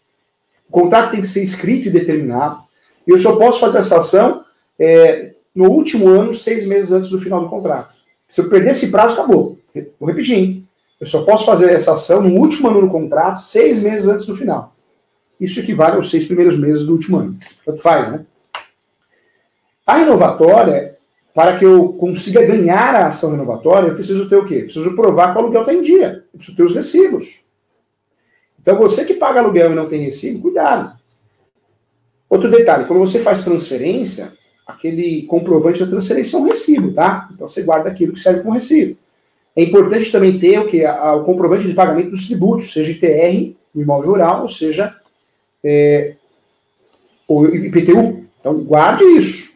O 0.69 0.73
contrato 0.73 1.13
tem 1.13 1.21
que 1.21 1.27
ser 1.27 1.43
escrito 1.43 1.89
e 1.89 1.91
determinado. 1.91 2.61
E 3.07 3.11
eu 3.11 3.19
só 3.19 3.37
posso 3.37 3.61
fazer 3.61 3.79
essa 3.79 3.99
ação 3.99 4.45
é, 4.79 5.33
no 5.55 5.71
último 5.71 6.09
ano, 6.09 6.35
seis 6.35 6.67
meses 6.67 6.91
antes 6.93 7.09
do 7.09 7.21
final 7.21 7.41
do 7.41 7.49
contrato. 7.49 7.95
Se 8.29 8.41
eu 8.41 8.49
perder 8.49 8.71
esse 8.71 8.89
prazo, 8.89 9.15
acabou. 9.15 9.59
Vou 9.99 10.09
repetir, 10.09 10.37
hein? 10.37 10.69
Eu 11.01 11.07
só 11.07 11.25
posso 11.25 11.45
fazer 11.45 11.71
essa 11.71 11.93
ação 11.93 12.23
no 12.23 12.35
último 12.41 12.69
ano 12.69 12.81
do 12.81 12.89
contrato, 12.89 13.41
seis 13.41 13.81
meses 13.81 14.09
antes 14.09 14.27
do 14.27 14.35
final. 14.35 14.75
Isso 15.41 15.61
equivale 15.61 15.97
aos 15.97 16.11
seis 16.11 16.25
primeiros 16.25 16.59
meses 16.59 16.85
do 16.85 16.93
último 16.93 17.19
ano. 17.19 17.39
Tanto 17.65 17.81
faz, 17.81 18.11
né? 18.11 18.25
A 19.87 19.95
renovatória, 19.95 20.97
para 21.33 21.57
que 21.57 21.65
eu 21.65 21.93
consiga 21.93 22.45
ganhar 22.45 22.95
a 22.95 23.07
ação 23.07 23.31
renovatória, 23.31 23.89
eu 23.89 23.95
preciso 23.95 24.29
ter 24.29 24.37
o 24.37 24.45
quê? 24.45 24.57
Eu 24.57 24.65
preciso 24.65 24.97
provar 24.97 25.33
que 25.33 25.39
o 25.39 25.43
aluguel 25.43 25.61
está 25.61 25.73
em 25.73 25.81
dia. 25.81 26.25
Eu 26.33 26.39
preciso 26.39 26.57
ter 26.57 26.63
os 26.65 26.75
recibos. 26.75 27.47
Então, 28.61 28.77
você 28.77 29.05
que 29.05 29.15
paga 29.15 29.41
aluguel 29.41 29.71
e 29.71 29.75
não 29.77 29.89
tem 29.89 30.03
recibo, 30.03 30.41
cuidado. 30.41 30.99
Outro 32.29 32.51
detalhe, 32.51 32.87
quando 32.87 32.99
você 32.99 33.21
faz 33.21 33.45
transferência, 33.45 34.33
aquele 34.67 35.23
comprovante 35.23 35.79
da 35.79 35.87
transferência 35.87 36.37
é 36.37 36.41
um 36.41 36.45
recibo, 36.45 36.93
tá? 36.93 37.29
Então 37.33 37.47
você 37.47 37.63
guarda 37.63 37.89
aquilo 37.89 38.13
que 38.13 38.19
serve 38.19 38.41
como 38.41 38.55
recibo. 38.55 38.99
É 39.55 39.63
importante 39.63 40.11
também 40.11 40.39
ter 40.39 40.59
o 40.59 40.67
que 40.67 40.85
o 40.85 41.23
comprovante 41.23 41.67
de 41.67 41.73
pagamento 41.73 42.11
dos 42.11 42.27
tributos, 42.27 42.73
seja 42.73 42.91
ITR, 42.91 43.55
imóvel 43.75 44.11
rural, 44.11 44.43
ou 44.43 44.49
seja, 44.49 44.95
é, 45.63 46.17
o 47.29 47.47
IPTU. 47.47 48.27
Então 48.41 48.59
guarde 48.65 49.05
isso. 49.05 49.56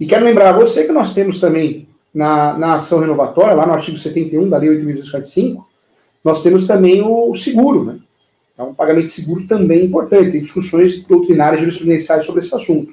E 0.00 0.06
quero 0.06 0.24
lembrar 0.24 0.48
a 0.48 0.58
você 0.58 0.84
que 0.84 0.92
nós 0.92 1.12
temos 1.12 1.38
também 1.38 1.86
na, 2.12 2.56
na 2.56 2.74
ação 2.74 3.00
renovatória, 3.00 3.54
lá 3.54 3.66
no 3.66 3.74
artigo 3.74 3.98
71 3.98 4.48
da 4.48 4.56
Lei 4.56 4.70
8.245, 4.70 5.62
nós 6.24 6.42
temos 6.42 6.66
também 6.66 7.02
o 7.02 7.34
seguro, 7.34 7.84
né? 7.84 7.98
Então, 8.52 8.70
o 8.70 8.74
pagamento 8.74 9.04
de 9.04 9.12
seguro 9.12 9.46
também 9.46 9.80
é 9.80 9.84
importante. 9.84 10.32
Tem 10.32 10.40
discussões 10.40 11.02
doutrinárias 11.04 11.60
jurisprudenciais 11.60 12.24
sobre 12.24 12.40
esse 12.40 12.54
assunto. 12.54 12.90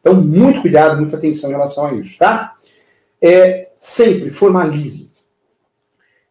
Então, 0.00 0.14
muito 0.14 0.60
cuidado, 0.60 0.98
muita 0.98 1.16
atenção 1.16 1.50
em 1.50 1.52
relação 1.52 1.86
a 1.86 1.94
isso, 1.94 2.18
tá? 2.18 2.54
É, 3.20 3.68
sempre 3.78 4.30
formalize. 4.30 5.10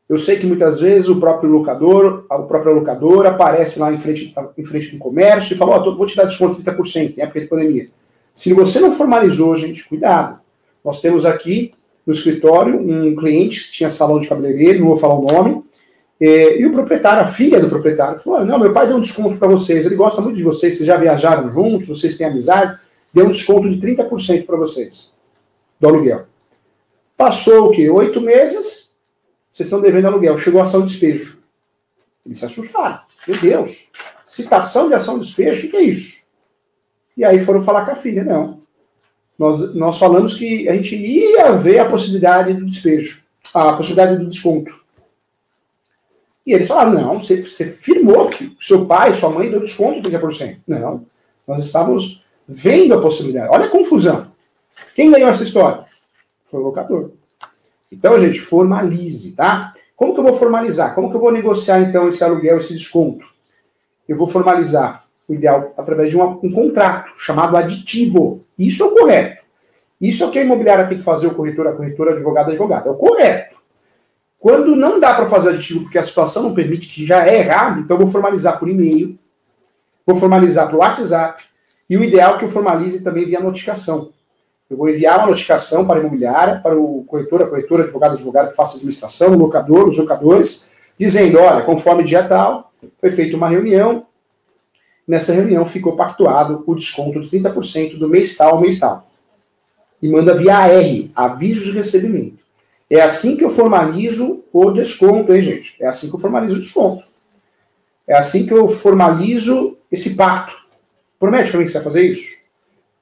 Eu 0.07 0.19
sei 0.19 0.37
que 0.37 0.45
muitas 0.45 0.79
vezes 0.79 1.09
o 1.09 1.19
próprio 1.19 1.49
locador, 1.49 2.25
o 2.29 2.43
próprio 2.43 2.73
locador 2.73 3.25
aparece 3.25 3.79
lá 3.79 3.91
em 3.91 3.97
frente, 3.97 4.35
em 4.57 4.63
frente 4.63 4.91
do 4.91 4.99
comércio 4.99 5.53
e 5.53 5.57
fala, 5.57 5.77
ó, 5.77 5.89
oh, 5.89 5.97
vou 5.97 6.05
te 6.05 6.15
dar 6.15 6.25
desconto 6.25 6.61
de 6.61 6.71
30% 6.71 7.17
em 7.17 7.21
época 7.21 7.41
de 7.41 7.47
pandemia. 7.47 7.89
Se 8.35 8.53
você 8.53 8.81
não 8.81 8.91
formalizou, 8.91 9.55
gente, 9.55 9.87
cuidado. 9.87 10.41
Nós 10.83 10.99
temos 10.99 11.25
aqui 11.25 11.73
no 12.05 12.11
escritório 12.13 12.77
um 12.77 13.15
cliente 13.15 13.63
que 13.63 13.71
tinha 13.71 13.89
salão 13.89 14.19
de 14.19 14.27
cabeleireiro, 14.27 14.79
não 14.79 14.87
vou 14.87 14.97
falar 14.97 15.15
o 15.15 15.25
nome, 15.25 15.63
é, 16.19 16.59
e 16.59 16.65
o 16.65 16.71
proprietário, 16.71 17.21
a 17.21 17.25
filha 17.25 17.61
do 17.61 17.69
proprietário, 17.69 18.19
falou: 18.19 18.45
Não, 18.45 18.59
meu 18.59 18.73
pai 18.73 18.87
deu 18.87 18.97
um 18.97 19.01
desconto 19.01 19.37
para 19.37 19.47
vocês, 19.47 19.85
ele 19.85 19.95
gosta 19.95 20.21
muito 20.21 20.35
de 20.35 20.43
vocês, 20.43 20.75
vocês 20.75 20.85
já 20.85 20.97
viajaram 20.97 21.51
juntos, 21.51 21.87
vocês 21.87 22.17
têm 22.17 22.27
amizade, 22.27 22.77
deu 23.13 23.25
um 23.25 23.29
desconto 23.29 23.69
de 23.69 23.79
30% 23.79 24.45
para 24.45 24.57
vocês 24.57 25.13
do 25.79 25.87
aluguel. 25.87 26.25
Passou 27.17 27.69
o 27.69 27.71
quê? 27.71 27.89
Oito 27.89 28.19
meses, 28.19 28.91
vocês 29.51 29.67
estão 29.67 29.79
devendo 29.79 30.07
aluguel, 30.07 30.37
chegou 30.37 30.59
a 30.59 30.63
ação 30.63 30.81
de 30.81 30.91
despejo. 30.91 31.37
Eles 32.25 32.39
se 32.39 32.45
assustaram. 32.45 32.99
Meu 33.25 33.39
Deus, 33.39 33.91
citação 34.23 34.89
de 34.89 34.93
ação 34.93 35.17
de 35.17 35.25
despejo, 35.25 35.59
o 35.59 35.61
que, 35.63 35.67
que 35.69 35.77
é 35.77 35.83
isso? 35.83 36.24
E 37.15 37.23
aí 37.23 37.39
foram 37.39 37.61
falar 37.61 37.85
com 37.85 37.91
a 37.91 37.95
filha: 37.95 38.23
Não. 38.23 38.59
Nós, 39.37 39.75
nós 39.75 39.97
falamos 39.97 40.33
que 40.33 40.67
a 40.69 40.75
gente 40.75 40.95
ia 40.95 41.51
ver 41.51 41.79
a 41.79 41.89
possibilidade 41.89 42.53
do 42.53 42.65
despejo, 42.65 43.21
a 43.53 43.73
possibilidade 43.73 44.17
do 44.17 44.29
desconto. 44.29 44.73
E 46.45 46.53
eles 46.53 46.67
falaram: 46.67 46.93
não, 46.93 47.19
você, 47.19 47.41
você 47.41 47.65
firmou 47.65 48.29
que 48.29 48.55
seu 48.59 48.85
pai, 48.85 49.13
sua 49.15 49.29
mãe 49.29 49.49
deu 49.49 49.59
desconto 49.59 50.01
de 50.01 50.09
30%. 50.09 50.59
Não, 50.67 51.05
nós 51.47 51.65
estávamos 51.65 52.23
vendo 52.47 52.93
a 52.93 53.01
possibilidade. 53.01 53.49
Olha 53.49 53.65
a 53.65 53.69
confusão. 53.69 54.31
Quem 54.93 55.11
ganhou 55.11 55.29
essa 55.29 55.43
história? 55.43 55.85
Foi 56.43 56.59
o 56.59 56.63
locador. 56.63 57.11
Então, 57.91 58.19
gente, 58.19 58.39
formalize, 58.39 59.33
tá? 59.33 59.73
Como 59.95 60.13
que 60.13 60.19
eu 60.19 60.23
vou 60.23 60.33
formalizar? 60.33 60.93
Como 60.93 61.09
que 61.09 61.15
eu 61.15 61.19
vou 61.19 61.31
negociar, 61.31 61.81
então, 61.81 62.07
esse 62.07 62.23
aluguel, 62.23 62.57
esse 62.57 62.73
desconto? 62.73 63.25
Eu 64.07 64.17
vou 64.17 64.27
formalizar, 64.27 65.04
o 65.27 65.33
ideal, 65.33 65.73
através 65.77 66.09
de 66.09 66.15
uma, 66.15 66.39
um 66.43 66.51
contrato 66.51 67.13
chamado 67.17 67.57
aditivo. 67.57 68.43
Isso 68.57 68.83
é 68.83 68.85
o 68.85 68.91
correto. 68.91 69.43
Isso 69.99 70.23
é 70.23 70.27
o 70.27 70.31
que 70.31 70.39
a 70.39 70.43
imobiliária 70.43 70.87
tem 70.87 70.97
que 70.97 71.03
fazer, 71.03 71.27
o 71.27 71.35
corretor, 71.35 71.67
a 71.67 71.71
corretora, 71.71 72.13
advogado, 72.13 72.51
advogado. 72.51 72.89
É 72.89 72.91
o 72.91 72.95
correto. 72.95 73.55
Quando 74.39 74.75
não 74.75 74.99
dá 74.99 75.15
para 75.15 75.27
fazer 75.27 75.49
aditivo 75.49 75.81
porque 75.81 75.97
a 75.97 76.03
situação 76.03 76.43
não 76.43 76.53
permite, 76.53 76.87
que 76.87 77.05
já 77.05 77.27
é 77.27 77.39
errado, 77.39 77.79
então 77.79 77.95
eu 77.95 78.03
vou 78.03 78.07
formalizar 78.07 78.59
por 78.59 78.69
e-mail, 78.69 79.17
vou 80.05 80.15
formalizar 80.15 80.69
por 80.69 80.77
WhatsApp, 80.77 81.43
e 81.89 81.97
o 81.97 82.03
ideal 82.03 82.35
é 82.35 82.37
que 82.37 82.45
eu 82.45 82.49
formalize 82.49 83.03
também 83.03 83.25
via 83.25 83.39
notificação. 83.39 84.09
Eu 84.69 84.77
vou 84.77 84.89
enviar 84.89 85.19
uma 85.19 85.27
notificação 85.27 85.85
para 85.85 85.97
a 85.97 85.99
imobiliária, 85.99 86.59
para 86.59 86.77
o 86.77 87.03
corretor, 87.05 87.43
a 87.43 87.47
corretora, 87.47 87.83
advogado, 87.83 88.13
advogado 88.13 88.49
que 88.49 88.55
faça 88.55 88.75
administração, 88.75 89.31
o 89.31 89.37
locador, 89.37 89.87
os 89.87 89.97
locadores, 89.97 90.71
dizendo, 90.97 91.39
olha, 91.39 91.63
conforme 91.63 92.03
dia 92.03 92.23
tal, 92.23 92.71
foi 92.99 93.11
feita 93.11 93.35
uma 93.35 93.49
reunião, 93.49 94.05
nessa 95.07 95.33
reunião 95.33 95.65
ficou 95.65 95.95
pactuado 95.95 96.63
o 96.65 96.75
desconto 96.75 97.19
de 97.19 97.29
30% 97.29 97.97
do 97.97 98.09
mês 98.09 98.35
tal 98.35 98.55
ao 98.55 98.61
mês 98.61 98.79
tal. 98.79 99.07
E 100.01 100.09
manda 100.09 100.35
via 100.35 100.57
AR, 100.57 101.09
aviso 101.15 101.65
de 101.65 101.77
recebimento. 101.77 102.39
É 102.89 103.01
assim 103.01 103.35
que 103.35 103.43
eu 103.43 103.49
formalizo 103.49 104.43
o 104.53 104.71
desconto, 104.71 105.33
hein, 105.33 105.41
gente? 105.41 105.75
É 105.79 105.87
assim 105.87 106.09
que 106.09 106.15
eu 106.15 106.19
formalizo 106.19 106.57
o 106.57 106.59
desconto. 106.59 107.03
É 108.07 108.15
assim 108.15 108.45
que 108.45 108.53
eu 108.53 108.67
formalizo 108.67 109.77
esse 109.91 110.15
pacto. 110.15 110.55
Promete 111.19 111.49
para 111.49 111.59
mim 111.59 111.65
que 111.65 111.71
você 111.71 111.77
vai 111.77 111.83
fazer 111.83 112.03
isso? 112.03 112.35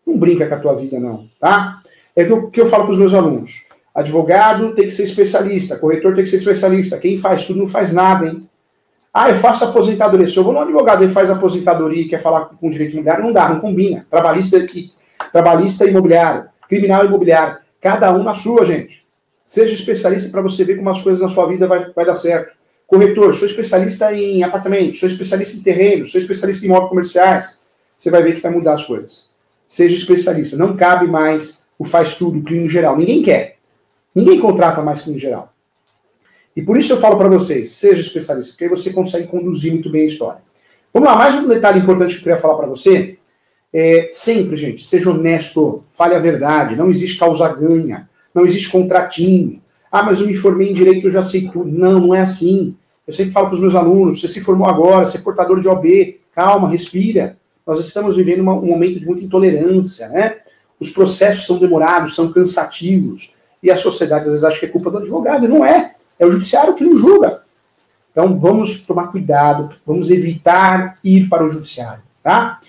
Não 0.06 0.18
brinca 0.18 0.48
com 0.48 0.56
a 0.56 0.60
tua 0.60 0.74
vida, 0.74 1.00
não, 1.00 1.28
tá? 1.40 1.82
É 2.16 2.24
o 2.32 2.50
que 2.50 2.62
eu 2.62 2.66
falo 2.66 2.84
para 2.84 2.94
os 2.94 2.98
meus 3.00 3.14
alunos. 3.14 3.68
Advogado 3.94 4.74
tem 4.74 4.86
que 4.86 4.92
ser 4.92 5.04
especialista, 5.04 5.78
corretor 5.78 6.16
tem 6.16 6.24
que 6.24 6.30
ser 6.30 6.38
especialista. 6.38 6.98
Quem 6.98 7.18
faz 7.18 7.46
tudo 7.46 7.60
não 7.60 7.68
faz 7.68 7.92
nada, 7.92 8.28
hein? 8.28 8.48
Ah, 9.14 9.30
eu 9.30 9.36
faço 9.36 9.64
aposentadoria. 9.64 10.26
Se 10.26 10.36
eu 10.36 10.44
vou 10.44 10.52
no 10.52 10.62
advogado 10.62 11.04
e 11.04 11.08
faz 11.08 11.30
aposentadoria 11.30 12.02
e 12.02 12.08
quer 12.08 12.20
falar 12.20 12.46
com 12.46 12.70
direito 12.70 12.94
imobiliário, 12.94 13.24
não 13.24 13.32
dá, 13.32 13.48
não 13.48 13.60
combina. 13.60 14.08
Trabalhista, 14.10 14.58
e, 14.58 14.92
trabalhista 15.32 15.86
imobiliário, 15.86 16.46
criminal 16.68 17.06
imobiliário. 17.06 17.58
Cada 17.80 18.12
um 18.12 18.24
na 18.24 18.34
sua, 18.34 18.66
gente. 18.66 19.06
Seja 19.46 19.74
especialista 19.74 20.32
para 20.32 20.42
você 20.42 20.64
ver 20.64 20.78
como 20.78 20.90
as 20.90 21.02
coisas 21.02 21.22
na 21.22 21.30
sua 21.30 21.48
vida 21.48 21.68
vai, 21.68 21.92
vai 21.92 22.06
dar 22.06 22.16
certo. 22.16 22.56
Corretor, 22.88 23.36
sou 23.36 23.48
especialista 23.48 24.12
em 24.14 24.44
apartamentos, 24.44 25.00
sou 25.00 25.08
especialista 25.08 25.58
em 25.58 25.62
terrenos, 25.62 26.12
sou 26.12 26.20
especialista 26.20 26.66
em 26.66 26.70
imóveis 26.70 26.90
comerciais. 26.90 27.62
Você 27.96 28.10
vai 28.10 28.24
ver 28.24 28.36
que 28.36 28.42
vai 28.42 28.52
mudar 28.52 28.74
as 28.74 28.84
coisas. 28.84 29.30
Seja 29.68 29.96
especialista. 29.96 30.58
Não 30.58 30.76
cabe 30.76 31.08
mais 31.08 31.66
o 31.78 31.86
faz 31.86 32.16
tudo, 32.16 32.40
o 32.40 32.44
clínico 32.44 32.70
geral. 32.70 32.98
Ninguém 32.98 33.22
quer. 33.22 33.58
Ninguém 34.16 34.40
contrata 34.40 34.82
mais 34.82 35.02
clínico 35.02 35.22
geral. 35.22 35.53
E 36.56 36.62
por 36.62 36.78
isso 36.78 36.94
eu 36.94 36.98
falo 36.98 37.18
para 37.18 37.30
vocês, 37.30 37.72
seja 37.72 38.02
especialista, 38.02 38.52
porque 38.52 38.66
aí 38.66 38.70
você 38.70 38.92
consegue 38.92 39.28
conduzir 39.28 39.72
muito 39.72 39.90
bem 39.90 40.04
a 40.04 40.06
história. 40.06 40.42
Vamos 40.94 41.10
lá, 41.10 41.16
mais 41.16 41.36
um 41.36 41.48
detalhe 41.48 41.80
importante 41.80 42.14
que 42.14 42.20
eu 42.20 42.24
queria 42.24 42.38
falar 42.38 42.56
para 42.56 42.68
você. 42.68 43.18
É, 43.74 44.08
sempre, 44.12 44.56
gente, 44.56 44.84
seja 44.84 45.10
honesto, 45.10 45.84
fale 45.90 46.14
a 46.14 46.20
verdade, 46.20 46.76
não 46.76 46.92
existe 46.92 47.18
causa-ganha, 47.18 48.08
não 48.34 48.46
existe 48.46 48.70
contratinho. 48.72 49.60
Ah, 49.92 50.04
mas 50.04 50.20
eu 50.20 50.28
me 50.28 50.36
formei 50.36 50.70
em 50.70 50.74
direito, 50.74 51.08
eu 51.08 51.12
já 51.12 51.24
sei 51.24 51.50
tudo. 51.50 51.66
Não, 51.66 52.00
não 52.00 52.16
é 52.16 52.22
assim. 52.22 52.76
Eu 53.08 53.14
sempre 53.14 53.32
falo 53.32 53.48
para 53.48 53.56
os 53.56 53.62
meus 53.62 53.76
alunos, 53.76 54.22
você 54.22 54.28
se 54.28 54.42
formou 54.42 54.68
agora, 54.68 55.06
você 55.06 55.18
é 55.18 55.22
portador 55.22 55.60
de 55.60 55.68
OB, 55.68 56.20
calma, 56.34 56.70
respira. 56.70 57.38
Nós 57.66 57.80
estamos 57.80 58.16
vivendo 58.16 58.42
uma, 58.42 58.54
um 58.54 58.68
momento 58.68 59.00
de 59.00 59.06
muita 59.06 59.24
intolerância, 59.24 60.08
né? 60.10 60.38
Os 60.80 60.90
processos 60.90 61.46
são 61.46 61.58
demorados, 61.58 62.16
são 62.16 62.32
cansativos, 62.32 63.34
e 63.62 63.72
a 63.72 63.78
sociedade 63.78 64.26
às 64.26 64.32
vezes 64.32 64.44
acha 64.44 64.60
que 64.60 64.66
é 64.66 64.70
culpa 64.70 64.92
do 64.92 64.98
advogado, 65.00 65.46
e 65.46 65.48
não 65.48 65.66
é. 65.66 65.96
É 66.20 66.26
o 66.26 66.32
judiciário 66.32 66.76
que 66.76 66.84
não 66.84 66.96
julga. 66.96 67.44
Então 68.12 68.40
vamos 68.40 68.86
tomar 68.86 69.08
cuidado, 69.08 69.76
vamos 69.86 70.12
evitar 70.12 71.00
ir 71.04 71.28
para 71.28 71.44
o 71.44 71.50
judiciário, 71.50 72.04
tá? 72.22 72.60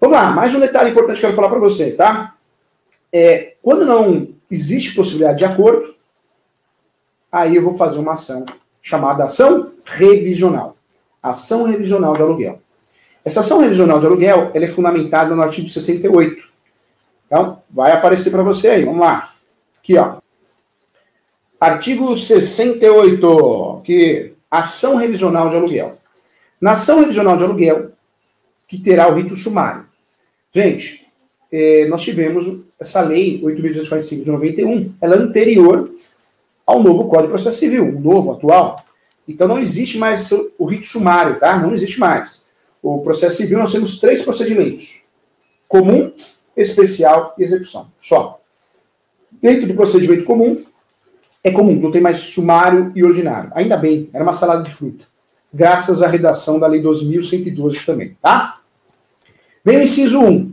Vamos 0.00 0.16
lá, 0.16 0.30
mais 0.30 0.54
um 0.54 0.60
detalhe 0.60 0.90
importante 0.90 1.20
que 1.20 1.26
eu 1.26 1.30
quero 1.30 1.36
falar 1.36 1.50
para 1.50 1.58
você, 1.58 1.92
tá? 1.92 2.34
É, 3.12 3.54
quando 3.62 3.84
não 3.84 4.28
existe 4.50 4.94
possibilidade 4.94 5.38
de 5.38 5.44
acordo, 5.44 5.94
aí 7.30 7.56
eu 7.56 7.62
vou 7.62 7.74
fazer 7.74 7.98
uma 7.98 8.12
ação 8.12 8.44
chamada 8.80 9.24
ação 9.24 9.72
revisional. 9.84 10.76
Ação 11.22 11.64
revisional 11.64 12.14
de 12.14 12.22
aluguel. 12.22 12.60
Essa 13.24 13.40
ação 13.40 13.60
revisional 13.60 13.98
de 13.98 14.06
aluguel 14.06 14.50
ela 14.52 14.64
é 14.64 14.68
fundamentada 14.68 15.34
no 15.34 15.42
artigo 15.42 15.66
68. 15.66 16.42
Então, 17.26 17.62
vai 17.70 17.92
aparecer 17.92 18.30
para 18.30 18.42
você 18.42 18.68
aí. 18.68 18.84
Vamos 18.84 19.00
lá. 19.00 19.32
Aqui, 19.78 19.96
ó. 19.96 20.16
Artigo 21.64 22.14
68, 22.14 23.80
que 23.84 24.34
ação 24.50 24.96
revisional 24.96 25.48
de 25.48 25.56
aluguel. 25.56 25.96
Na 26.60 26.72
ação 26.72 27.00
revisional 27.00 27.38
de 27.38 27.44
aluguel, 27.44 27.92
que 28.68 28.76
terá 28.76 29.08
o 29.08 29.14
rito 29.14 29.34
sumário. 29.34 29.86
Gente, 30.54 31.06
eh, 31.50 31.86
nós 31.88 32.02
tivemos 32.02 32.60
essa 32.78 33.00
lei 33.00 33.40
8.245 33.42 34.24
de 34.24 34.30
91, 34.30 34.94
ela 35.00 35.14
é 35.14 35.18
anterior 35.18 35.90
ao 36.66 36.82
novo 36.82 37.08
Código 37.08 37.28
de 37.28 37.28
Processo 37.28 37.60
Civil, 37.60 37.96
o 37.96 37.98
novo, 37.98 38.32
atual. 38.32 38.84
Então 39.26 39.48
não 39.48 39.58
existe 39.58 39.96
mais 39.96 40.30
o 40.58 40.66
rito 40.66 40.86
sumário, 40.86 41.38
tá? 41.38 41.56
Não 41.56 41.72
existe 41.72 41.98
mais. 41.98 42.44
O 42.82 42.98
processo 42.98 43.38
civil 43.38 43.58
nós 43.58 43.72
temos 43.72 43.98
três 43.98 44.20
procedimentos: 44.20 45.04
comum, 45.66 46.12
especial 46.54 47.34
e 47.38 47.42
execução. 47.42 47.90
Só. 47.98 48.38
Dentro 49.40 49.66
do 49.66 49.72
procedimento 49.72 50.24
comum, 50.24 50.62
é 51.44 51.50
comum, 51.50 51.78
não 51.78 51.90
tem 51.90 52.00
mais 52.00 52.20
sumário 52.20 52.90
e 52.96 53.04
ordinário. 53.04 53.52
Ainda 53.54 53.76
bem, 53.76 54.08
era 54.14 54.24
uma 54.24 54.32
salada 54.32 54.62
de 54.62 54.70
fruta. 54.70 55.04
Graças 55.52 56.02
à 56.02 56.08
redação 56.08 56.58
da 56.58 56.66
Lei 56.66 56.82
12.112 56.82 57.84
também, 57.84 58.16
tá? 58.20 58.54
Vem 59.62 59.76
o 59.76 59.82
inciso 59.82 60.20
1. 60.20 60.52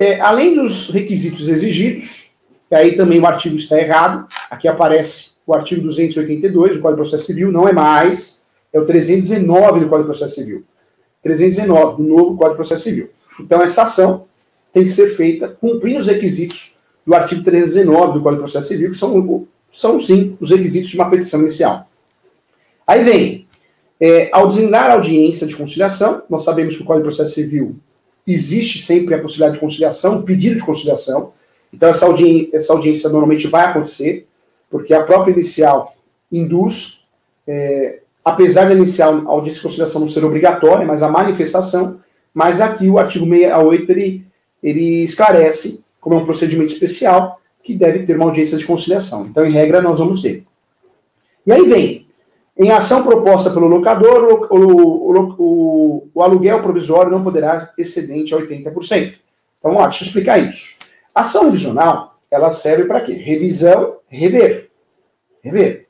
É, 0.00 0.18
além 0.20 0.54
dos 0.54 0.88
requisitos 0.88 1.48
exigidos, 1.48 2.36
e 2.70 2.74
aí 2.74 2.96
também 2.96 3.20
o 3.20 3.26
artigo 3.26 3.56
está 3.56 3.78
errado, 3.78 4.26
aqui 4.50 4.66
aparece 4.66 5.32
o 5.46 5.52
artigo 5.52 5.82
282 5.82 6.76
do 6.76 6.82
Código 6.82 7.02
de 7.02 7.08
Processo 7.08 7.26
Civil, 7.26 7.52
não 7.52 7.68
é 7.68 7.72
mais, 7.72 8.42
é 8.72 8.80
o 8.80 8.86
319 8.86 9.80
do 9.80 9.88
Código 9.88 10.10
de 10.10 10.18
Processo 10.18 10.34
Civil. 10.36 10.64
319 11.22 11.96
do 11.96 12.02
novo 12.02 12.36
Código 12.36 12.50
de 12.50 12.56
Processo 12.56 12.84
Civil. 12.84 13.10
Então, 13.40 13.60
essa 13.60 13.82
ação 13.82 14.26
tem 14.72 14.84
que 14.84 14.90
ser 14.90 15.06
feita 15.06 15.48
cumprindo 15.48 15.98
os 15.98 16.06
requisitos 16.06 16.78
do 17.06 17.14
artigo 17.14 17.42
319 17.42 18.14
do 18.14 18.22
Código 18.22 18.42
de 18.42 18.50
Processo 18.50 18.68
Civil, 18.68 18.90
que 18.90 18.96
são 18.96 19.14
são 19.78 20.00
sim 20.00 20.36
os 20.40 20.50
requisitos 20.50 20.90
de 20.90 20.96
uma 20.96 21.08
petição 21.08 21.40
inicial. 21.40 21.88
Aí 22.84 23.04
vem, 23.04 23.46
é, 24.00 24.28
ao 24.32 24.48
designar 24.48 24.90
a 24.90 24.94
audiência 24.94 25.46
de 25.46 25.54
conciliação, 25.54 26.22
nós 26.28 26.42
sabemos 26.42 26.76
que 26.76 26.82
o 26.82 26.84
Código 26.84 27.08
de 27.08 27.14
Processo 27.14 27.34
Civil 27.34 27.76
existe 28.26 28.82
sempre 28.82 29.14
a 29.14 29.20
possibilidade 29.20 29.54
de 29.54 29.60
conciliação, 29.60 30.22
pedido 30.22 30.56
de 30.56 30.64
conciliação. 30.64 31.32
Então, 31.72 31.88
essa, 31.88 32.06
audi 32.06 32.50
essa 32.52 32.72
audiência 32.72 33.08
normalmente 33.08 33.46
vai 33.46 33.66
acontecer, 33.66 34.26
porque 34.68 34.92
a 34.92 35.04
própria 35.04 35.30
inicial 35.30 35.94
induz, 36.30 37.06
é, 37.46 38.00
apesar 38.24 38.66
da 38.66 38.74
inicial 38.74 39.22
a 39.28 39.30
audiência 39.30 39.60
de 39.60 39.62
conciliação 39.62 40.00
não 40.00 40.08
ser 40.08 40.24
obrigatória, 40.24 40.84
mas 40.84 41.04
a 41.04 41.08
manifestação, 41.08 42.00
mas 42.34 42.60
aqui 42.60 42.88
o 42.88 42.98
artigo 42.98 43.24
68 43.24 43.92
ele, 43.92 44.26
ele 44.60 45.04
esclarece, 45.04 45.84
como 46.00 46.16
é 46.16 46.18
um 46.18 46.24
procedimento 46.24 46.72
especial, 46.72 47.38
que 47.68 47.74
deve 47.74 47.98
ter 47.98 48.16
uma 48.16 48.24
audiência 48.24 48.56
de 48.56 48.64
conciliação. 48.64 49.26
Então, 49.26 49.44
em 49.44 49.52
regra, 49.52 49.82
nós 49.82 50.00
vamos 50.00 50.22
ter. 50.22 50.42
E 51.46 51.52
aí 51.52 51.68
vem, 51.68 52.06
em 52.56 52.70
ação 52.70 53.02
proposta 53.02 53.50
pelo 53.50 53.66
locador, 53.66 54.48
o, 54.50 54.56
o, 54.56 55.34
o, 55.38 56.08
o 56.14 56.22
aluguel 56.22 56.62
provisório 56.62 57.10
não 57.10 57.22
poderá 57.22 57.70
excedente 57.76 58.34
a 58.34 58.38
80%. 58.38 59.18
Então, 59.58 59.74
lá, 59.74 59.82
deixa 59.82 60.02
eu 60.02 60.06
explicar 60.06 60.38
isso. 60.38 60.78
Ação 61.14 61.44
revisional, 61.44 62.18
ela 62.30 62.50
serve 62.50 62.84
para 62.84 63.02
quê? 63.02 63.12
Revisão, 63.12 63.96
rever. 64.08 64.70
Rever. 65.42 65.88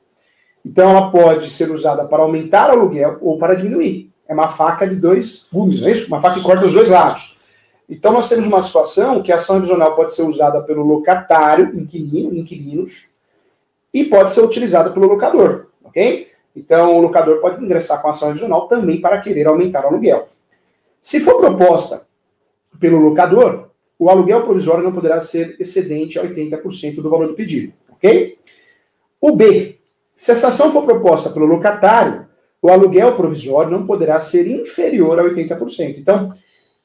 Então, 0.65 0.89
ela 0.89 1.09
pode 1.09 1.49
ser 1.49 1.71
usada 1.71 2.03
para 2.03 2.23
aumentar 2.23 2.71
o 2.71 2.73
aluguel 2.73 3.19
ou 3.21 3.37
para 3.37 3.55
diminuir. 3.55 4.11
É 4.27 4.33
uma 4.33 4.49
faca 4.49 4.85
de 4.85 4.97
dois 4.97 5.47
gumes, 5.51 5.79
não 5.79 5.87
é 5.87 5.91
isso? 5.91 6.07
Uma 6.07 6.19
faca 6.19 6.35
que 6.35 6.43
corta 6.43 6.65
os 6.65 6.73
dois 6.73 6.89
lados. 6.89 7.38
Então, 7.89 8.13
nós 8.13 8.29
temos 8.29 8.45
uma 8.45 8.61
situação 8.61 9.23
que 9.23 9.31
a 9.31 9.35
ação 9.35 9.55
revisional 9.55 9.95
pode 9.95 10.13
ser 10.13 10.21
usada 10.21 10.61
pelo 10.61 10.83
locatário, 10.83 11.75
inquilino, 11.79 12.35
inquilinos, 12.35 13.13
e 13.91 14.03
pode 14.05 14.31
ser 14.31 14.41
utilizada 14.41 14.91
pelo 14.91 15.07
locador, 15.07 15.67
ok? 15.83 16.27
Então, 16.55 16.97
o 16.97 17.01
locador 17.01 17.39
pode 17.39 17.63
ingressar 17.63 17.99
com 18.01 18.07
a 18.07 18.11
ação 18.11 18.27
revisional 18.27 18.67
também 18.67 19.01
para 19.01 19.19
querer 19.19 19.47
aumentar 19.47 19.85
o 19.85 19.87
aluguel. 19.87 20.27
Se 21.01 21.19
for 21.19 21.39
proposta 21.39 22.07
pelo 22.79 22.99
locador, 22.99 23.69
o 23.97 24.09
aluguel 24.09 24.43
provisório 24.43 24.83
não 24.83 24.91
poderá 24.91 25.19
ser 25.19 25.55
excedente 25.59 26.19
a 26.19 26.23
80% 26.23 27.01
do 27.01 27.09
valor 27.09 27.27
do 27.27 27.33
pedido, 27.33 27.73
ok? 27.91 28.37
O 29.19 29.35
B, 29.35 29.79
se 30.15 30.31
essa 30.31 30.49
ação 30.49 30.71
for 30.71 30.85
proposta 30.85 31.31
pelo 31.31 31.45
locatário, 31.45 32.27
o 32.61 32.69
aluguel 32.69 33.15
provisório 33.15 33.71
não 33.71 33.85
poderá 33.85 34.19
ser 34.19 34.47
inferior 34.47 35.19
a 35.19 35.23
80%. 35.23 35.97
Então, 35.97 36.33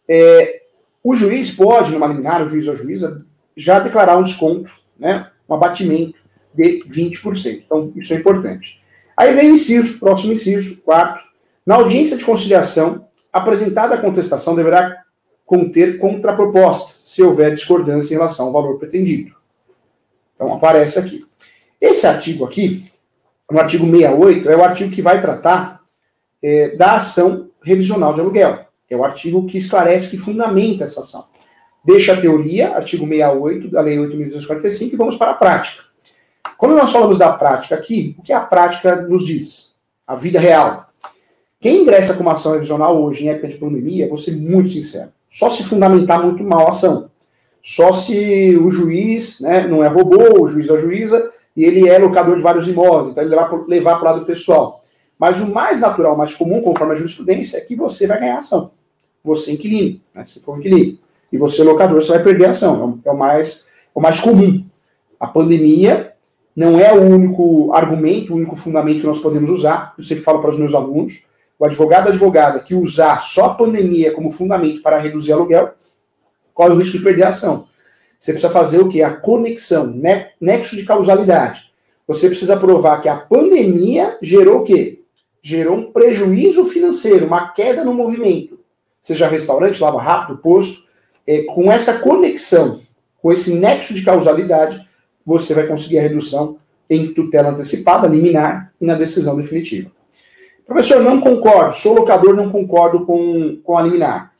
é, 0.09 0.64
o 1.05 1.15
juiz 1.15 1.51
pode, 1.51 1.93
numa 1.93 2.07
liminar, 2.07 2.43
o 2.43 2.49
juiz 2.49 2.67
ou 2.67 2.73
a 2.73 2.77
juíza, 2.77 3.27
já 3.55 3.79
declarar 3.79 4.17
um 4.17 4.23
desconto, 4.23 4.73
né, 4.99 5.31
um 5.47 5.55
abatimento 5.55 6.19
de 6.55 6.83
20%. 6.89 7.63
Então, 7.67 7.93
isso 7.95 8.15
é 8.15 8.17
importante. 8.17 8.83
Aí 9.15 9.35
vem 9.35 9.53
o 9.53 9.55
inciso, 9.55 10.01
próximo 10.01 10.33
inciso, 10.33 10.83
quarto. 10.83 11.23
Na 11.67 11.75
audiência 11.75 12.17
de 12.17 12.25
conciliação, 12.25 13.07
apresentada 13.31 13.95
a 13.95 14.01
contestação 14.01 14.55
deverá 14.55 15.05
conter 15.45 15.99
contraproposta, 15.99 16.95
se 16.97 17.23
houver 17.23 17.53
discordância 17.53 18.15
em 18.15 18.17
relação 18.17 18.47
ao 18.47 18.53
valor 18.53 18.79
pretendido. 18.79 19.35
Então, 20.35 20.55
aparece 20.55 20.99
aqui. 20.99 21.27
Esse 21.79 22.07
artigo 22.07 22.47
aqui, 22.47 22.83
no 23.51 23.61
artigo 23.61 23.85
68, 23.85 24.49
é 24.49 24.57
o 24.57 24.65
artigo 24.65 24.91
que 24.91 25.03
vai 25.03 25.21
tratar 25.21 25.83
é, 26.43 26.75
da 26.77 26.97
ação 26.97 27.51
revisional 27.63 28.15
de 28.15 28.21
aluguel. 28.21 28.64
É 28.91 28.97
o 28.97 29.05
artigo 29.05 29.47
que 29.47 29.57
esclarece, 29.57 30.11
que 30.11 30.19
fundamenta 30.19 30.85
essa 30.85 31.01
ação. 31.01 31.25
Deixa 31.85 32.15
a 32.15 32.21
teoria, 32.21 32.75
artigo 32.75 33.07
68 33.07 33.71
da 33.71 33.81
Lei 33.81 33.99
8.245, 33.99 34.93
e 34.93 34.97
vamos 34.97 35.17
para 35.17 35.33
a 35.33 35.35
prática. 35.35 35.83
Quando 36.57 36.77
nós 36.77 36.91
falamos 36.91 37.19
da 37.19 37.33
prática 37.33 37.75
aqui, 37.75 38.15
o 38.19 38.23
que 38.23 38.33
a 38.33 38.41
prática 38.41 38.97
nos 39.03 39.27
diz? 39.27 39.77
A 40.07 40.15
vida 40.15 40.39
real. 40.39 40.89
Quem 41.61 41.83
ingressa 41.83 42.15
com 42.15 42.23
uma 42.23 42.33
ação 42.33 42.53
revisional 42.53 43.03
hoje, 43.03 43.25
em 43.25 43.29
época 43.29 43.49
de 43.49 43.57
pandemia, 43.57 44.09
vou 44.09 44.19
ser 44.19 44.37
muito 44.37 44.71
sincero, 44.71 45.11
só 45.31 45.49
se 45.49 45.65
fundamentar 45.65 46.23
muito 46.23 46.45
mal 46.45 46.67
a 46.67 46.71
ação. 46.71 47.11
Só 47.63 47.93
se 47.93 48.57
o 48.59 48.71
juiz 48.71 49.41
né, 49.41 49.67
não 49.67 49.83
é 49.83 49.89
robô, 49.89 50.43
o 50.43 50.49
juiz 50.49 50.71
a 50.71 50.77
juíza, 50.77 51.31
e 51.57 51.65
ele 51.65 51.89
é 51.89 51.99
locador 51.99 52.37
de 52.37 52.43
vários 52.43 52.69
imóveis, 52.69 53.09
então 53.09 53.25
ele 53.25 53.35
levar 53.69 53.99
para 53.99 54.03
o 54.03 54.13
lado 54.13 54.27
pessoal. 54.27 54.83
Mas 55.19 55.41
o 55.41 55.53
mais 55.53 55.81
natural, 55.81 56.17
mais 56.17 56.35
comum, 56.35 56.61
conforme 56.61 56.93
a 56.93 56.97
jurisprudência, 56.97 57.57
é 57.57 57.61
que 57.61 57.75
você 57.75 58.07
vai 58.07 58.21
ganhar 58.21 58.37
ação. 58.37 58.71
Você 59.25 59.51
é 59.51 59.55
inquilino, 59.55 60.01
né, 60.15 60.23
se 60.23 60.41
for 60.41 60.59
inquilino. 60.59 60.99
E 61.33 61.39
você, 61.39 61.65
locador, 61.65 62.01
você 62.01 62.13
vai 62.13 62.23
perder 62.23 62.47
a 62.47 62.51
ação. 62.51 63.01
É 63.05 63.11
o 63.11 63.17
mais, 63.17 63.67
é 63.95 63.99
o 63.99 64.01
mais 64.01 64.21
comum. 64.21 64.65
A 65.19 65.27
pandemia 65.27 66.13
não 66.55 66.79
é 66.79 66.93
o 66.93 67.03
único 67.03 67.73
argumento, 67.73 68.33
o 68.33 68.37
único 68.37 68.55
fundamento 68.55 69.01
que 69.01 69.07
nós 69.07 69.19
podemos 69.19 69.51
usar. 69.51 69.95
Eu 69.99 70.05
sempre 70.05 70.23
falo 70.23 70.41
para 70.41 70.51
os 70.51 70.59
meus 70.59 70.75
alunos, 70.75 71.25
o 71.59 71.65
advogado 71.65 72.09
advogada 72.09 72.61
que 72.61 72.75
usar 72.75 73.19
só 73.21 73.47
a 73.47 73.55
pandemia 73.55 74.13
como 74.13 74.31
fundamento 74.31 74.83
para 74.83 74.99
reduzir 74.99 75.33
aluguel, 75.33 75.73
corre 76.53 76.71
o 76.71 76.79
risco 76.79 76.99
de 76.99 77.03
perder 77.03 77.25
a 77.25 77.29
ação. 77.29 77.67
Você 78.19 78.33
precisa 78.33 78.53
fazer 78.53 78.79
o 78.81 78.89
que? 78.89 79.03
A 79.03 79.11
conexão, 79.11 79.87
né? 79.87 80.31
nexo 80.41 80.77
de 80.77 80.85
causalidade. 80.85 81.73
Você 82.07 82.29
precisa 82.29 82.57
provar 82.57 83.01
que 83.01 83.09
a 83.09 83.17
pandemia 83.17 84.19
gerou 84.21 84.61
o 84.61 84.65
quê? 84.65 85.01
Gerou 85.43 85.77
um 85.77 85.93
prejuízo 85.93 86.65
financeiro, 86.65 87.27
uma 87.27 87.49
queda 87.49 87.85
no 87.85 87.95
movimento. 87.95 88.59
Seja 89.05 89.29
restaurante, 89.29 89.83
lava 89.83 90.01
rápido, 90.01 90.39
posto. 90.39 90.89
É, 91.27 91.43
com 91.43 91.71
essa 91.71 91.99
conexão, 91.99 92.81
com 93.21 93.31
esse 93.31 93.55
nexo 93.55 93.93
de 93.93 94.03
causalidade, 94.03 94.81
você 95.27 95.53
vai 95.53 95.67
conseguir 95.67 95.99
a 95.99 96.03
redução 96.03 96.57
em 96.89 97.13
tutela 97.13 97.51
antecipada, 97.51 98.09
liminar 98.09 98.73
e 98.81 98.87
na 98.87 98.95
decisão 98.95 99.37
definitiva. 99.37 99.93
Professor, 100.65 101.03
não 101.03 101.21
concordo, 101.21 101.77
sou 101.77 101.95
locador, 101.95 102.35
não 102.35 102.49
concordo 102.49 103.05
com, 103.05 103.59
com 103.63 103.77
a 103.77 103.83
liminar. 103.83 104.33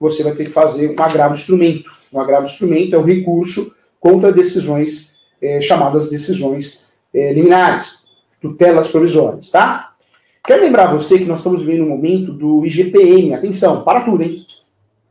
Você 0.00 0.24
vai 0.24 0.32
ter 0.32 0.46
que 0.46 0.50
fazer 0.50 0.90
um 0.90 1.00
agravo 1.00 1.34
de 1.34 1.40
instrumento. 1.40 1.88
Um 2.12 2.20
agravo 2.20 2.46
de 2.46 2.52
instrumento 2.52 2.96
é 2.96 2.98
o 2.98 3.04
recurso 3.04 3.72
contra 4.00 4.32
decisões 4.32 5.16
é, 5.40 5.60
chamadas 5.60 6.10
decisões 6.10 6.88
é, 7.14 7.32
liminares, 7.32 8.02
tutelas 8.40 8.88
provisórias, 8.88 9.48
tá? 9.50 9.87
Quero 10.48 10.62
lembrar 10.62 10.86
você 10.86 11.18
que 11.18 11.26
nós 11.26 11.40
estamos 11.40 11.60
vivendo 11.60 11.84
um 11.84 11.90
momento 11.90 12.32
do 12.32 12.64
IGPM. 12.64 13.34
Atenção, 13.34 13.82
para 13.82 14.00
tudo, 14.00 14.22
hein? 14.22 14.34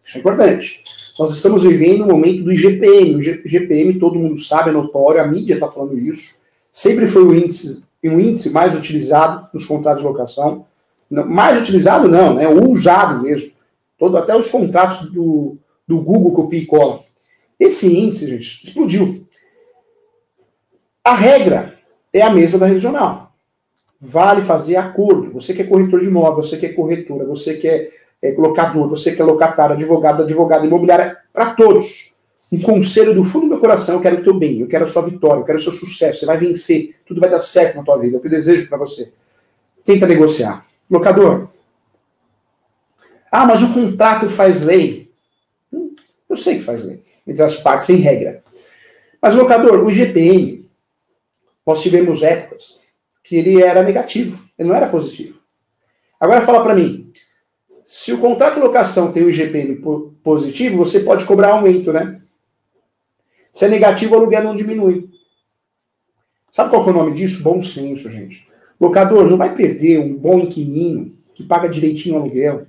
Isso 0.04 0.18
é 0.18 0.20
importante. 0.20 0.84
Nós 1.20 1.32
estamos 1.32 1.62
vivendo 1.62 2.06
um 2.06 2.08
momento 2.08 2.44
do 2.44 2.52
IGPM. 2.52 3.18
O 3.18 3.20
IGPM, 3.20 4.00
todo 4.00 4.18
mundo 4.18 4.36
sabe, 4.40 4.72
é 4.72 4.74
notório, 4.74 5.22
a 5.22 5.28
mídia 5.28 5.54
está 5.54 5.68
falando 5.68 5.96
isso. 5.96 6.40
Sempre 6.72 7.06
foi 7.06 7.24
o 7.24 7.36
índice 7.36 7.86
um 8.04 8.20
índice 8.20 8.50
mais 8.50 8.74
utilizado 8.76 9.48
nos 9.54 9.64
contratos 9.64 10.02
de 10.02 10.08
locação. 10.08 10.66
Mais 11.08 11.62
utilizado 11.62 12.08
não, 12.08 12.34
né? 12.34 12.48
O 12.48 12.72
usado 12.72 13.22
mesmo. 13.22 13.52
Todo, 13.96 14.18
até 14.18 14.36
os 14.36 14.50
contratos 14.50 15.12
do, 15.12 15.56
do 15.88 16.02
Google 16.02 16.32
copia 16.32 16.62
e 16.62 16.66
cola. 16.66 17.00
Esse 17.60 17.96
índice, 17.96 18.28
gente, 18.28 18.66
explodiu. 18.66 19.28
A 21.04 21.14
regra 21.14 21.76
é 22.12 22.24
a 22.24 22.32
mesma 22.32 22.58
da 22.58 22.66
revisional. 22.66 23.27
Vale 24.00 24.42
fazer 24.42 24.76
acordo. 24.76 25.32
Você 25.32 25.54
que 25.54 25.62
é 25.62 25.66
corretor 25.66 26.00
de 26.00 26.06
imóvel, 26.06 26.44
você 26.44 26.58
que 26.58 26.68
é 26.68 26.74
corretora, 26.74 27.26
você 27.26 27.56
que 27.56 27.68
é, 27.68 27.90
é 28.22 28.32
locador, 28.38 28.88
você 28.88 29.16
que 29.16 29.22
é 29.22 29.26
locatário, 29.26 29.76
advogado, 29.76 30.24
advogado 30.24 30.66
imobiliário, 30.66 31.18
para 31.34 31.52
todos 31.52 32.16
um 32.52 32.62
conselho 32.62 33.14
do 33.14 33.24
fundo 33.24 33.46
do 33.46 33.50
meu 33.50 33.60
coração, 33.60 33.96
eu 33.96 34.02
quero 34.02 34.20
o 34.20 34.24
teu 34.24 34.34
bem, 34.34 34.62
eu 34.62 34.68
quero 34.68 34.86
a 34.86 34.88
sua 34.88 35.02
vitória, 35.02 35.42
eu 35.42 35.46
quero 35.46 35.58
o 35.58 35.62
seu 35.62 35.72
sucesso, 35.72 36.20
você 36.20 36.26
vai 36.26 36.38
vencer, 36.38 36.96
tudo 37.06 37.20
vai 37.20 37.30
dar 37.30 37.40
certo 37.40 37.76
na 37.76 37.84
tua 37.84 37.98
vida, 37.98 38.16
é 38.16 38.20
o 38.20 38.22
que 38.22 38.28
eu 38.28 38.32
desejo 38.32 38.70
para 38.70 38.78
você. 38.78 39.12
Tenta 39.84 40.08
negociar. 40.08 40.64
Locador. 40.90 41.50
Ah, 43.30 43.46
mas 43.46 43.62
o 43.62 43.74
contrato 43.74 44.30
faz 44.30 44.64
lei. 44.64 45.10
Hum, 45.74 45.94
eu 46.30 46.38
sei 46.38 46.56
que 46.56 46.64
faz 46.64 46.86
lei, 46.86 47.02
entre 47.28 47.44
as 47.44 47.56
partes, 47.56 47.90
em 47.90 47.98
regra. 47.98 48.42
Mas, 49.22 49.36
locador, 49.36 49.84
o 49.84 49.92
IGPM, 49.92 50.70
nós 51.66 51.82
tivemos 51.82 52.24
épocas 52.24 52.80
que 53.28 53.36
ele 53.36 53.62
era 53.62 53.84
negativo, 53.84 54.42
ele 54.58 54.70
não 54.70 54.76
era 54.76 54.88
positivo. 54.88 55.42
Agora 56.20 56.42
fala 56.42 56.64
para 56.64 56.74
mim, 56.74 57.12
se 57.84 58.14
o 58.14 58.20
contrato 58.20 58.56
de 58.56 58.62
locação 58.62 59.12
tem 59.12 59.24
o 59.24 59.30
IGPM 59.30 59.82
positivo, 60.24 60.78
você 60.78 61.02
pode 61.02 61.26
cobrar 61.26 61.50
aumento, 61.50 61.92
né? 61.92 62.18
Se 63.52 63.66
é 63.66 63.70
negativo, 63.70 64.16
o 64.16 64.18
aluguel 64.18 64.44
não 64.44 64.56
diminui. 64.56 65.10
Sabe 66.52 66.70
qual 66.70 66.88
é 66.88 66.90
o 66.90 66.94
nome 66.94 67.14
disso? 67.14 67.44
Bom 67.44 67.62
senso, 67.62 68.10
gente. 68.10 68.48
Locador 68.80 69.30
não 69.30 69.38
vai 69.38 69.54
perder 69.54 70.00
um 70.00 70.16
bom 70.16 70.40
inquilino 70.40 71.12
que 71.36 71.44
paga 71.44 71.68
direitinho 71.68 72.16
o 72.16 72.20
aluguel. 72.20 72.66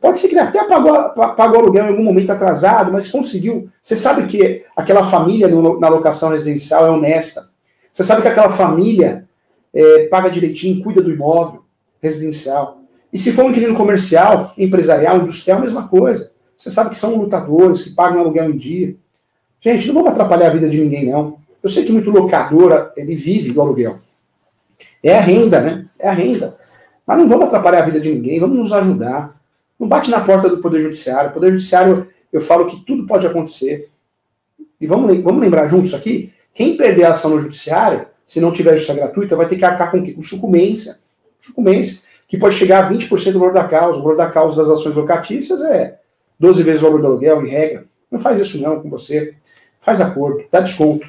Pode 0.00 0.18
ser 0.18 0.28
que 0.28 0.34
ele 0.34 0.40
até 0.40 0.64
pagou, 0.64 0.92
pagou 1.34 1.60
aluguel 1.60 1.86
em 1.86 1.88
algum 1.88 2.04
momento 2.04 2.30
atrasado, 2.30 2.92
mas 2.92 3.08
conseguiu. 3.08 3.68
Você 3.80 3.94
sabe 3.96 4.26
que 4.26 4.64
aquela 4.76 5.04
família 5.04 5.48
no, 5.48 5.78
na 5.78 5.88
locação 5.88 6.30
residencial 6.30 6.86
é 6.86 6.90
honesta. 6.90 7.50
Você 7.92 8.02
sabe 8.02 8.22
que 8.22 8.28
aquela 8.28 8.50
família 8.50 9.28
é, 9.74 10.06
paga 10.06 10.28
direitinho, 10.28 10.82
cuida 10.82 11.00
do 11.00 11.10
imóvel 11.10 11.62
residencial. 12.00 12.80
E 13.12 13.18
se 13.18 13.30
for 13.32 13.44
um 13.44 13.50
inquilino 13.50 13.74
comercial, 13.74 14.52
empresarial, 14.56 15.18
industrial, 15.18 15.58
a 15.58 15.62
mesma 15.62 15.88
coisa. 15.88 16.32
Você 16.56 16.70
sabe 16.70 16.90
que 16.90 16.96
são 16.96 17.16
lutadores, 17.16 17.82
que 17.82 17.90
pagam 17.90 18.20
aluguel 18.20 18.50
em 18.50 18.56
dia. 18.56 18.96
Gente, 19.60 19.86
não 19.86 19.94
vamos 19.94 20.10
atrapalhar 20.10 20.48
a 20.48 20.52
vida 20.52 20.68
de 20.68 20.80
ninguém, 20.80 21.10
não. 21.10 21.36
Eu 21.62 21.68
sei 21.68 21.84
que 21.84 21.92
muito 21.92 22.10
locador, 22.10 22.92
ele 22.96 23.14
vive 23.14 23.52
do 23.52 23.60
aluguel. 23.60 23.98
É 25.02 25.16
a 25.16 25.20
renda, 25.20 25.60
né? 25.60 25.86
É 25.98 26.08
a 26.08 26.12
renda. 26.12 26.56
Mas 27.06 27.18
não 27.18 27.28
vamos 27.28 27.46
atrapalhar 27.46 27.82
a 27.82 27.86
vida 27.86 28.00
de 28.00 28.12
ninguém, 28.12 28.40
vamos 28.40 28.56
nos 28.56 28.72
ajudar. 28.72 29.40
Não 29.78 29.88
bate 29.88 30.10
na 30.10 30.20
porta 30.20 30.48
do 30.48 30.58
Poder 30.58 30.80
Judiciário. 30.80 31.30
O 31.30 31.32
Poder 31.32 31.50
Judiciário, 31.50 32.08
eu 32.32 32.40
falo 32.40 32.66
que 32.66 32.84
tudo 32.84 33.06
pode 33.06 33.26
acontecer. 33.26 33.88
E 34.80 34.86
vamos, 34.86 35.22
vamos 35.22 35.40
lembrar 35.40 35.66
juntos 35.68 35.94
aqui, 35.94 36.32
quem 36.54 36.76
perder 36.76 37.04
a 37.04 37.10
ação 37.10 37.30
no 37.30 37.40
Judiciário, 37.40 38.06
se 38.32 38.40
não 38.40 38.50
tiver 38.50 38.74
justiça 38.74 38.94
gratuita, 38.94 39.36
vai 39.36 39.46
ter 39.46 39.56
que 39.56 39.64
arcar 39.66 39.90
com 39.90 39.98
o 39.98 40.02
quê? 40.02 40.14
Com 40.14 40.22
sucumbência. 40.22 40.96
Sucumbência, 41.38 42.00
que 42.26 42.38
pode 42.38 42.54
chegar 42.54 42.82
a 42.82 42.90
20% 42.90 43.30
do 43.30 43.38
valor 43.38 43.52
da 43.52 43.64
causa. 43.64 43.98
O 43.98 44.02
valor 44.02 44.16
da 44.16 44.30
causa 44.30 44.56
das 44.56 44.70
ações 44.70 44.94
locatícias 44.94 45.60
é 45.60 45.98
12 46.40 46.62
vezes 46.62 46.80
o 46.80 46.84
valor 46.84 46.98
do 46.98 47.08
aluguel, 47.08 47.44
em 47.44 47.50
regra. 47.50 47.84
Não 48.10 48.18
faz 48.18 48.40
isso 48.40 48.58
não 48.62 48.80
com 48.80 48.88
você. 48.88 49.34
Faz 49.78 50.00
acordo, 50.00 50.46
dá 50.50 50.60
desconto. 50.60 51.06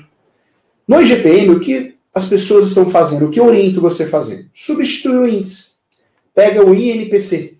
No 0.85 1.01
IGPM, 1.01 1.51
o 1.51 1.61
que 1.61 1.95
as 2.13 2.25
pessoas 2.25 2.67
estão 2.67 2.89
fazendo? 2.89 3.27
O 3.27 3.29
que 3.29 3.39
eu 3.39 3.45
oriento 3.45 3.79
você 3.79 4.03
a 4.03 4.07
fazer? 4.07 4.49
Substitui 4.51 5.15
o 5.15 5.25
índice. 5.25 5.75
Pega 6.35 6.61
o 6.61 6.75
INPC. 6.75 7.57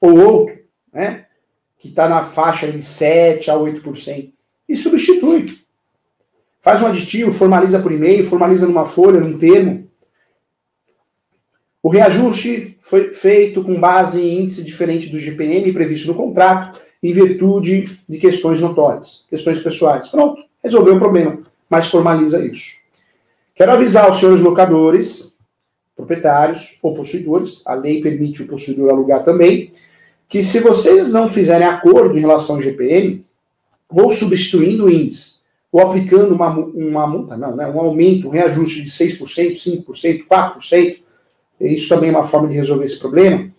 Ou 0.00 0.18
outro, 0.18 0.58
né? 0.92 1.26
Que 1.78 1.90
está 1.90 2.08
na 2.08 2.24
faixa 2.24 2.66
de 2.72 2.82
7 2.82 3.52
a 3.52 3.54
8%. 3.54 4.32
E 4.68 4.74
substitui. 4.74 5.63
Faz 6.64 6.80
um 6.80 6.86
aditivo, 6.86 7.30
formaliza 7.30 7.78
por 7.78 7.92
e-mail, 7.92 8.24
formaliza 8.24 8.66
numa 8.66 8.86
folha, 8.86 9.20
num 9.20 9.36
termo. 9.36 9.86
O 11.82 11.90
reajuste 11.90 12.74
foi 12.80 13.12
feito 13.12 13.62
com 13.62 13.78
base 13.78 14.18
em 14.18 14.40
índice 14.40 14.64
diferente 14.64 15.10
do 15.10 15.18
GPM 15.18 15.70
previsto 15.74 16.08
no 16.08 16.14
contrato 16.14 16.80
em 17.02 17.12
virtude 17.12 18.00
de 18.08 18.16
questões 18.16 18.60
notórias, 18.60 19.26
questões 19.28 19.58
pessoais. 19.58 20.08
Pronto, 20.08 20.42
resolveu 20.62 20.94
o 20.94 20.98
problema, 20.98 21.38
mas 21.68 21.88
formaliza 21.88 22.42
isso. 22.42 22.76
Quero 23.54 23.72
avisar 23.72 24.08
os 24.08 24.16
senhores 24.16 24.40
locadores, 24.40 25.36
proprietários 25.94 26.78
ou 26.82 26.94
possuidores, 26.94 27.60
a 27.66 27.74
lei 27.74 28.00
permite 28.00 28.42
o 28.42 28.46
possuidor 28.46 28.88
alugar 28.88 29.22
também, 29.22 29.70
que 30.26 30.42
se 30.42 30.60
vocês 30.60 31.12
não 31.12 31.28
fizerem 31.28 31.66
acordo 31.66 32.16
em 32.16 32.22
relação 32.22 32.56
ao 32.56 32.62
GPM, 32.62 33.22
ou 33.90 34.10
substituindo 34.10 34.86
o 34.86 34.90
índice, 34.90 35.33
ou 35.74 35.80
aplicando 35.80 36.32
uma, 36.32 36.56
uma 36.56 37.04
multa, 37.04 37.36
não, 37.36 37.56
né, 37.56 37.66
um 37.66 37.80
aumento, 37.80 38.28
um 38.28 38.30
reajuste 38.30 38.80
de 38.80 38.88
6%, 38.88 39.18
5%, 39.84 40.24
4%, 40.24 40.98
isso 41.62 41.88
também 41.88 42.10
é 42.10 42.12
uma 42.12 42.22
forma 42.22 42.46
de 42.46 42.54
resolver 42.54 42.84
esse 42.84 43.00
problema. 43.00 43.50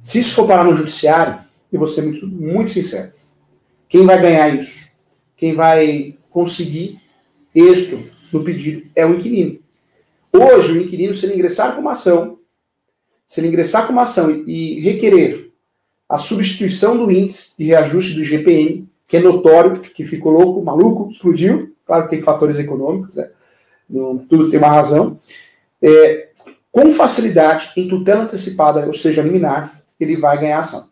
Se 0.00 0.18
isso 0.18 0.34
for 0.34 0.48
parar 0.48 0.64
no 0.64 0.74
judiciário, 0.74 1.38
e 1.72 1.78
vou 1.78 1.86
ser 1.86 2.02
muito, 2.02 2.26
muito 2.26 2.72
sincero. 2.72 3.12
Quem 3.88 4.04
vai 4.04 4.20
ganhar 4.20 4.52
isso? 4.58 4.90
Quem 5.36 5.54
vai 5.54 6.18
conseguir 6.30 7.00
êxito 7.54 8.10
no 8.32 8.42
pedido 8.42 8.88
é 8.96 9.06
o 9.06 9.14
inquilino. 9.14 9.60
Hoje, 10.32 10.72
o 10.72 10.82
inquilino, 10.82 11.14
se 11.14 11.26
ele 11.26 11.36
ingressar 11.36 11.76
com 11.76 11.80
uma 11.80 11.92
ação, 11.92 12.40
se 13.24 13.38
ele 13.38 13.46
ingressar 13.46 13.86
com 13.86 13.92
uma 13.92 14.02
ação 14.02 14.42
e 14.48 14.80
requerer 14.80 15.52
a 16.08 16.18
substituição 16.18 16.96
do 16.96 17.08
índice 17.08 17.56
de 17.56 17.66
reajuste 17.66 18.14
do 18.14 18.22
IGPM, 18.22 18.90
que 19.12 19.18
é 19.18 19.20
notório, 19.20 19.78
que 19.78 20.06
ficou 20.06 20.32
louco, 20.32 20.64
maluco, 20.64 21.10
explodiu, 21.10 21.74
claro 21.84 22.04
que 22.04 22.08
tem 22.12 22.22
fatores 22.22 22.58
econômicos, 22.58 23.14
né? 23.14 23.28
Não, 23.86 24.16
tudo 24.16 24.48
tem 24.48 24.58
uma 24.58 24.70
razão, 24.70 25.20
é, 25.82 26.28
com 26.70 26.90
facilidade, 26.90 27.72
em 27.76 27.86
tutela 27.86 28.22
antecipada, 28.22 28.86
ou 28.86 28.94
seja, 28.94 29.20
liminar, 29.20 29.82
ele 30.00 30.16
vai 30.16 30.40
ganhar 30.40 30.60
ação. 30.60 30.88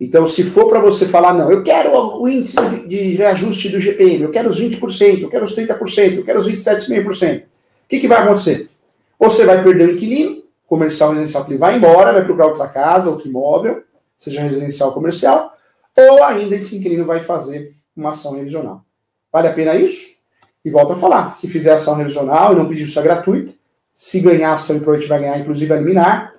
Então, 0.00 0.26
se 0.26 0.42
for 0.42 0.70
para 0.70 0.80
você 0.80 1.04
falar, 1.04 1.34
não, 1.34 1.50
eu 1.50 1.62
quero 1.62 1.94
o 2.18 2.26
índice 2.26 2.56
de 2.86 3.14
reajuste 3.14 3.68
do 3.68 3.78
GPM, 3.78 4.22
eu 4.22 4.30
quero 4.30 4.48
os 4.48 4.58
20%, 4.58 5.20
eu 5.20 5.28
quero 5.28 5.44
os 5.44 5.54
30%, 5.54 6.16
eu 6.16 6.24
quero 6.24 6.38
os 6.38 6.48
27,5%, 6.48 7.42
o 7.42 7.44
que, 7.90 8.00
que 8.00 8.08
vai 8.08 8.22
acontecer? 8.22 8.70
Você 9.18 9.44
vai 9.44 9.62
perder 9.62 9.90
o 9.90 9.92
inquilino, 9.92 10.42
comercial 10.66 11.10
residencial, 11.10 11.44
ele 11.46 11.58
vai 11.58 11.76
embora, 11.76 12.14
vai 12.14 12.24
procurar 12.24 12.46
outra 12.46 12.68
casa, 12.68 13.10
outro 13.10 13.28
imóvel, 13.28 13.82
seja 14.16 14.40
residencial 14.40 14.88
ou 14.88 14.94
comercial, 14.94 15.55
ou 15.96 16.22
ainda 16.22 16.54
esse 16.56 16.76
inquilino 16.76 17.04
vai 17.04 17.20
fazer 17.20 17.72
uma 17.96 18.10
ação 18.10 18.34
revisional. 18.34 18.84
Vale 19.32 19.48
a 19.48 19.52
pena 19.52 19.74
isso? 19.74 20.16
E 20.64 20.70
volto 20.70 20.92
a 20.92 20.96
falar, 20.96 21.32
se 21.32 21.48
fizer 21.48 21.72
ação 21.72 21.94
revisional 21.94 22.52
e 22.52 22.56
não 22.56 22.68
pedir 22.68 22.82
isso 22.82 23.00
gratuita, 23.00 23.52
se 23.94 24.20
ganhar 24.20 24.52
ação 24.52 24.76
e 24.76 24.80
provavelmente 24.80 25.08
vai 25.08 25.20
ganhar, 25.20 25.38
inclusive, 25.38 25.72
a 25.72 25.76
liminar, 25.76 26.34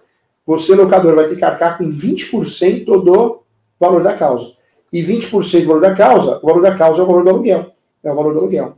você, 0.45 0.75
locador, 0.75 1.15
vai 1.15 1.27
ter 1.27 1.35
que 1.35 1.43
arcar 1.43 1.77
com 1.77 1.89
20% 1.89 2.85
do 2.85 3.43
valor 3.79 4.03
da 4.03 4.13
causa. 4.13 4.53
E 4.93 5.03
20% 5.03 5.61
do 5.61 5.67
valor 5.67 5.81
da 5.81 5.93
causa, 5.93 6.39
o 6.41 6.45
valor 6.45 6.61
da 6.61 6.75
causa 6.75 7.01
é 7.01 7.03
o 7.03 7.07
valor 7.07 7.23
do 7.23 7.29
aluguel. 7.31 7.71
É 8.03 8.11
o 8.11 8.15
valor 8.15 8.33
do 8.33 8.39
aluguel. 8.39 8.77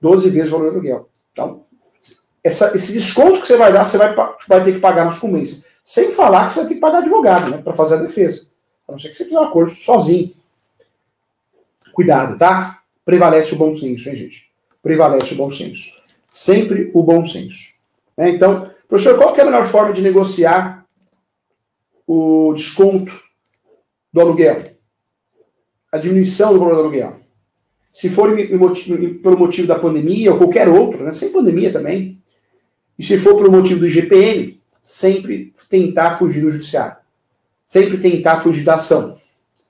12 0.00 0.28
vezes 0.30 0.48
o 0.48 0.52
valor 0.52 0.70
do 0.70 0.76
aluguel. 0.76 1.08
Então, 1.32 1.62
essa, 2.44 2.74
esse 2.76 2.92
desconto 2.92 3.40
que 3.40 3.46
você 3.46 3.56
vai 3.56 3.72
dar, 3.72 3.84
você 3.84 3.98
vai, 3.98 4.14
vai 4.46 4.62
ter 4.62 4.72
que 4.72 4.78
pagar 4.78 5.04
na 5.04 5.10
sucumbência. 5.10 5.64
Sem 5.84 6.12
falar 6.12 6.46
que 6.46 6.52
você 6.52 6.60
vai 6.60 6.68
ter 6.68 6.74
que 6.74 6.80
pagar 6.80 6.98
advogado, 6.98 7.50
né, 7.50 7.58
para 7.58 7.72
fazer 7.72 7.94
a 7.94 7.98
defesa. 7.98 8.46
A 8.92 8.94
não 8.94 8.98
ser 8.98 9.08
que 9.08 9.14
você 9.14 9.24
fizer 9.24 9.38
um 9.38 9.44
acordo 9.44 9.70
sozinho. 9.70 10.30
Cuidado, 11.94 12.36
tá? 12.36 12.82
Prevalece 13.06 13.54
o 13.54 13.56
bom 13.56 13.74
senso, 13.74 14.08
hein, 14.10 14.16
gente? 14.16 14.50
Prevalece 14.82 15.32
o 15.32 15.36
bom 15.36 15.50
senso. 15.50 16.02
Sempre 16.30 16.90
o 16.92 17.02
bom 17.02 17.24
senso. 17.24 17.74
É, 18.18 18.28
então, 18.28 18.70
professor, 18.86 19.16
qual 19.16 19.32
que 19.32 19.40
é 19.40 19.42
a 19.42 19.46
melhor 19.46 19.64
forma 19.64 19.94
de 19.94 20.02
negociar 20.02 20.86
o 22.06 22.52
desconto 22.52 23.18
do 24.12 24.20
aluguel? 24.20 24.62
A 25.90 25.96
diminuição 25.96 26.52
do 26.52 26.58
valor 26.58 26.74
do 26.74 26.80
aluguel? 26.80 27.16
Se 27.90 28.10
for 28.10 28.34
pelo 28.34 29.38
motivo 29.38 29.66
da 29.66 29.78
pandemia 29.78 30.32
ou 30.32 30.38
qualquer 30.38 30.68
outro, 30.68 31.02
né, 31.02 31.14
sem 31.14 31.32
pandemia 31.32 31.72
também, 31.72 32.20
e 32.98 33.02
se 33.02 33.16
for 33.16 33.36
pelo 33.36 33.50
motivo 33.50 33.80
do 33.80 33.86
IGPM, 33.86 34.60
sempre 34.82 35.50
tentar 35.70 36.12
fugir 36.12 36.42
do 36.42 36.50
judiciário. 36.50 37.01
Sempre 37.72 37.96
tentar 37.96 38.36
fugir 38.36 38.64
da 38.64 38.74
ação. 38.74 39.16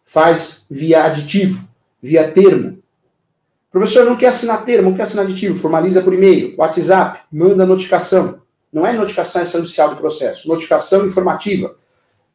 Faz 0.05 0.67
via 0.69 1.05
aditivo, 1.05 1.69
via 2.03 2.29
termo. 2.29 2.83
Professor, 3.71 4.05
não 4.05 4.17
quer 4.17 4.27
assinar 4.27 4.65
termo, 4.65 4.91
não 4.91 4.97
quer 4.97 5.05
assinar 5.05 5.25
aditivo, 5.25 5.55
formaliza 5.55 6.03
por 6.03 6.13
e-mail, 6.13 6.53
WhatsApp, 6.59 7.21
manda 7.31 7.65
notificação. 7.65 8.41
Não 8.73 8.85
é 8.85 8.93
notificação 8.93 9.41
essencial 9.43 9.91
do 9.91 9.99
processo, 9.99 10.49
notificação 10.49 11.07
informativa. 11.07 11.77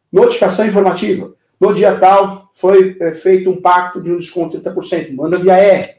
Notificação 0.09 0.65
informativa. 0.65 1.33
No 1.59 1.73
dia 1.73 1.93
tal, 1.99 2.49
foi 2.53 2.95
é, 3.01 3.11
feito 3.11 3.49
um 3.49 3.59
pacto 3.59 4.01
de 4.01 4.09
um 4.09 4.17
desconto 4.17 4.57
de 4.57 4.63
30%. 4.63 5.13
Manda 5.13 5.37
via 5.37 5.57
R. 5.57 5.95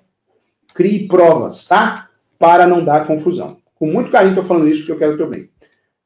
Crie 0.72 1.06
provas, 1.06 1.66
tá? 1.66 2.08
Para 2.38 2.66
não 2.66 2.82
dar 2.82 3.06
confusão. 3.06 3.58
Com 3.74 3.86
muito 3.86 4.10
carinho 4.10 4.32
estou 4.32 4.44
falando 4.44 4.66
isso 4.66 4.80
porque 4.80 4.92
eu 4.92 4.98
quero 4.98 5.12
o 5.12 5.16
teu 5.18 5.28
bem. 5.28 5.50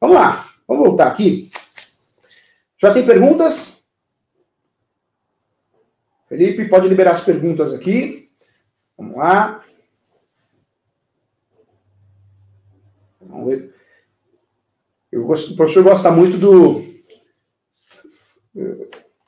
Vamos 0.00 0.16
lá. 0.16 0.46
Vamos 0.66 0.84
voltar 0.84 1.06
aqui. 1.06 1.48
Já 2.82 2.92
tem 2.92 3.06
perguntas? 3.06 3.80
Felipe, 6.28 6.68
pode 6.68 6.88
liberar 6.88 7.12
as 7.12 7.24
perguntas 7.24 7.72
aqui. 7.72 8.28
Vamos 8.98 9.16
lá. 9.16 9.62
Vamos 13.20 13.46
ver. 13.46 13.72
Eu 15.12 15.24
gosto, 15.24 15.52
o 15.52 15.56
professor 15.56 15.84
gosta 15.84 16.10
muito 16.10 16.36
do 16.36 16.82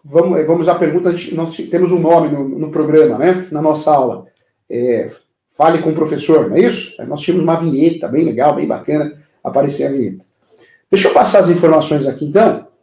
vamos, 0.02 0.46
vamos 0.46 0.68
à 0.68 0.74
pergunta, 0.74 1.12
nós 1.32 1.56
temos 1.56 1.92
um 1.92 2.00
nome 2.00 2.30
no, 2.30 2.48
no 2.48 2.70
programa, 2.72 3.18
né, 3.18 3.48
na 3.52 3.62
nossa 3.62 3.94
aula. 3.94 4.26
É, 4.68 5.08
fale 5.48 5.80
com 5.80 5.90
o 5.90 5.94
professor, 5.94 6.50
não 6.50 6.56
é 6.56 6.60
isso? 6.62 7.00
Nós 7.06 7.20
tínhamos 7.20 7.44
uma 7.44 7.56
vinheta 7.56 8.08
bem 8.08 8.24
legal, 8.24 8.56
bem 8.56 8.66
bacana, 8.66 9.16
aparecer 9.44 9.86
a 9.86 9.92
vinheta. 9.92 10.24
Deixa 10.90 11.06
eu 11.06 11.14
passar 11.14 11.38
as 11.38 11.48
informações 11.48 12.04
aqui, 12.04 12.24
então. 12.24 12.73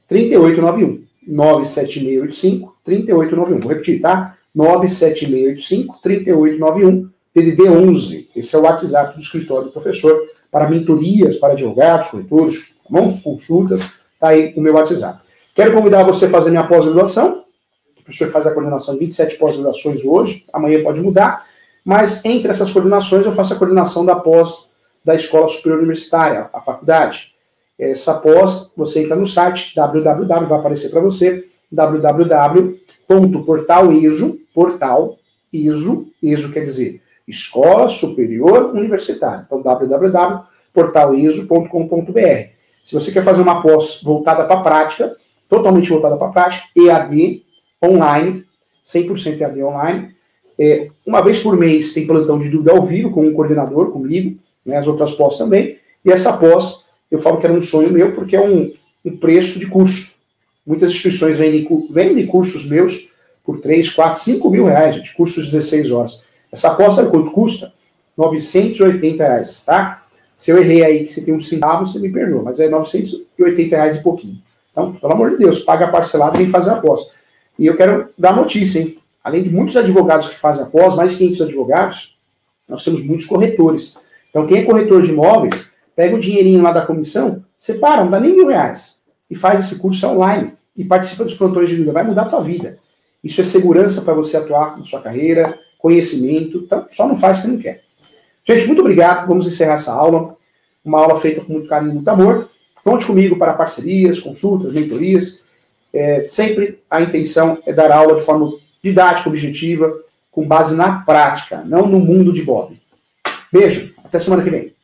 3891. 0.08 1.04
97685 1.26 2.76
3891. 2.84 3.60
Vou 3.60 3.68
repetir, 3.70 4.00
tá? 4.00 4.36
97685 4.54 6.00
3891. 6.02 7.10
PDD 7.32 7.62
11. 7.68 8.30
Esse 8.34 8.56
é 8.56 8.58
o 8.58 8.62
WhatsApp 8.62 9.14
do 9.14 9.20
escritório 9.20 9.66
do 9.66 9.72
professor 9.72 10.18
para 10.50 10.68
mentorias 10.68 11.36
para 11.36 11.52
advogados, 11.52 12.08
corretores, 12.08 12.74
tá 12.82 13.20
consultas. 13.22 13.80
Está 14.14 14.28
aí 14.28 14.52
o 14.56 14.60
meu 14.60 14.74
WhatsApp. 14.74 15.20
Quero 15.54 15.72
convidar 15.72 16.02
você 16.02 16.24
a 16.24 16.28
fazer 16.28 16.50
minha 16.50 16.66
pós-graduação. 16.66 17.44
O 17.98 18.02
professor 18.02 18.28
faz 18.30 18.46
a 18.46 18.52
coordenação 18.52 18.94
de 18.94 19.00
27 19.00 19.36
pós-graduações 19.36 20.04
hoje, 20.04 20.44
amanhã 20.52 20.82
pode 20.82 21.00
mudar. 21.00 21.44
Mas 21.84 22.24
entre 22.24 22.50
essas 22.50 22.70
coordenações, 22.70 23.26
eu 23.26 23.32
faço 23.32 23.54
a 23.54 23.56
coordenação 23.56 24.04
da 24.04 24.16
pós 24.16 24.70
da 25.08 25.14
Escola 25.14 25.48
Superior 25.48 25.78
Universitária, 25.78 26.50
a 26.52 26.60
faculdade. 26.60 27.32
Essa 27.78 28.12
pós, 28.12 28.70
você 28.76 29.02
entra 29.02 29.16
no 29.16 29.26
site 29.26 29.74
www, 29.74 30.46
vai 30.46 30.58
aparecer 30.58 30.90
para 30.90 31.00
você, 31.00 31.46
www.portaliso, 31.72 34.38
portal, 34.52 35.16
ISO, 35.50 36.12
ISO 36.22 36.52
quer 36.52 36.64
dizer 36.64 37.00
Escola 37.26 37.88
Superior 37.88 38.74
Universitária. 38.74 39.46
Então, 39.46 39.62
www.portaliso.com.br. 39.62 42.50
Se 42.84 42.92
você 42.92 43.10
quer 43.10 43.22
fazer 43.22 43.40
uma 43.40 43.62
pós 43.62 44.02
voltada 44.02 44.44
para 44.44 44.60
a 44.60 44.62
prática, 44.62 45.16
totalmente 45.48 45.88
voltada 45.88 46.18
para 46.18 46.26
a 46.26 46.32
prática, 46.32 46.66
EAD, 46.76 47.42
online, 47.82 48.44
100% 48.84 49.40
EAD 49.40 49.62
online. 49.62 50.14
É, 50.58 50.90
uma 51.06 51.22
vez 51.22 51.38
por 51.38 51.56
mês 51.56 51.94
tem 51.94 52.06
plantão 52.06 52.38
de 52.38 52.50
dúvida 52.50 52.72
ao 52.72 52.82
vivo 52.82 53.10
com 53.10 53.26
um 53.26 53.32
coordenador, 53.32 53.90
comigo, 53.90 54.38
né, 54.68 54.76
as 54.76 54.86
outras 54.86 55.12
pós 55.12 55.38
também. 55.38 55.78
E 56.04 56.12
essa 56.12 56.36
pós, 56.36 56.84
eu 57.10 57.18
falo 57.18 57.38
que 57.38 57.46
era 57.46 57.54
um 57.54 57.60
sonho 57.60 57.90
meu, 57.90 58.12
porque 58.12 58.36
é 58.36 58.40
um, 58.40 58.70
um 59.04 59.16
preço 59.16 59.58
de 59.58 59.66
curso. 59.66 60.18
Muitas 60.66 60.90
instituições 60.90 61.38
vendem, 61.38 61.66
vendem 61.90 62.26
cursos 62.26 62.68
meus 62.68 63.12
por 63.42 63.58
3, 63.60 63.88
4, 63.88 64.20
5 64.20 64.50
mil 64.50 64.66
reais, 64.66 64.94
gente, 64.94 65.14
cursos 65.14 65.46
de 65.46 65.52
16 65.52 65.90
horas. 65.90 66.24
Essa 66.52 66.68
aposta, 66.68 67.02
sabe 67.02 67.10
quanto 67.10 67.30
custa? 67.30 67.72
980 68.16 69.22
reais, 69.22 69.62
tá? 69.64 70.04
Se 70.36 70.50
eu 70.50 70.58
errei 70.58 70.84
aí 70.84 71.02
que 71.02 71.12
você 71.12 71.22
tem 71.22 71.34
um 71.34 71.40
centavo, 71.40 71.86
você 71.86 71.98
me 71.98 72.10
perdoa, 72.10 72.42
mas 72.42 72.60
é 72.60 72.68
980 72.68 73.74
reais 73.74 73.96
e 73.96 74.02
pouquinho. 74.02 74.38
Então, 74.70 74.92
pelo 74.94 75.12
amor 75.12 75.30
de 75.30 75.38
Deus, 75.38 75.60
paga 75.60 75.88
parcelado 75.88 76.36
e 76.36 76.42
vem 76.42 76.48
fazer 76.48 76.70
a 76.70 76.74
aposta. 76.74 77.14
E 77.58 77.66
eu 77.66 77.76
quero 77.76 78.08
dar 78.16 78.36
notícia, 78.36 78.80
hein? 78.80 78.98
Além 79.24 79.42
de 79.42 79.50
muitos 79.50 79.76
advogados 79.76 80.28
que 80.28 80.36
fazem 80.36 80.62
após, 80.62 80.94
mais 80.94 81.12
de 81.12 81.18
500 81.18 81.42
advogados, 81.42 82.18
nós 82.68 82.84
temos 82.84 83.04
muitos 83.04 83.26
corretores. 83.26 83.98
Então, 84.38 84.46
quem 84.46 84.58
é 84.58 84.62
corretor 84.62 85.02
de 85.02 85.10
imóveis, 85.10 85.72
pega 85.96 86.14
o 86.14 86.18
dinheirinho 86.18 86.62
lá 86.62 86.70
da 86.70 86.86
comissão, 86.86 87.42
separa, 87.58 88.04
não 88.04 88.10
dá 88.10 88.20
nem 88.20 88.32
mil 88.32 88.46
reais, 88.46 88.98
e 89.28 89.34
faz 89.34 89.66
esse 89.66 89.80
curso 89.80 90.06
online 90.06 90.52
e 90.76 90.84
participa 90.84 91.24
dos 91.24 91.34
plantões 91.34 91.68
de 91.68 91.74
dúvida. 91.74 91.92
Vai 91.92 92.04
mudar 92.04 92.22
a 92.22 92.28
tua 92.28 92.40
vida. 92.40 92.78
Isso 93.22 93.40
é 93.40 93.44
segurança 93.44 94.02
para 94.02 94.14
você 94.14 94.36
atuar 94.36 94.78
na 94.78 94.84
sua 94.84 95.02
carreira, 95.02 95.58
conhecimento, 95.76 96.58
então 96.58 96.86
só 96.88 97.08
não 97.08 97.16
faz 97.16 97.40
que 97.40 97.48
não 97.48 97.58
quer. 97.58 97.82
Gente, 98.44 98.66
muito 98.66 98.80
obrigado. 98.80 99.26
Vamos 99.26 99.44
encerrar 99.44 99.74
essa 99.74 99.92
aula. 99.92 100.36
Uma 100.84 101.00
aula 101.00 101.16
feita 101.16 101.40
com 101.40 101.52
muito 101.52 101.68
carinho 101.68 101.90
e 101.90 101.94
muito 101.94 102.08
amor. 102.08 102.48
Conte 102.84 103.04
comigo 103.04 103.36
para 103.36 103.52
parcerias, 103.54 104.20
consultas, 104.20 104.72
mentorias. 104.72 105.44
É, 105.92 106.22
sempre 106.22 106.78
a 106.88 107.00
intenção 107.00 107.58
é 107.66 107.72
dar 107.72 107.90
aula 107.90 108.14
de 108.14 108.24
forma 108.24 108.52
didática, 108.80 109.28
objetiva, 109.28 109.92
com 110.30 110.46
base 110.46 110.76
na 110.76 111.00
prática, 111.00 111.64
não 111.66 111.88
no 111.88 111.98
mundo 111.98 112.32
de 112.32 112.42
Bob. 112.42 112.78
Beijo, 113.52 113.94
até 114.04 114.18
semana 114.18 114.42
que 114.42 114.50
vem. 114.50 114.77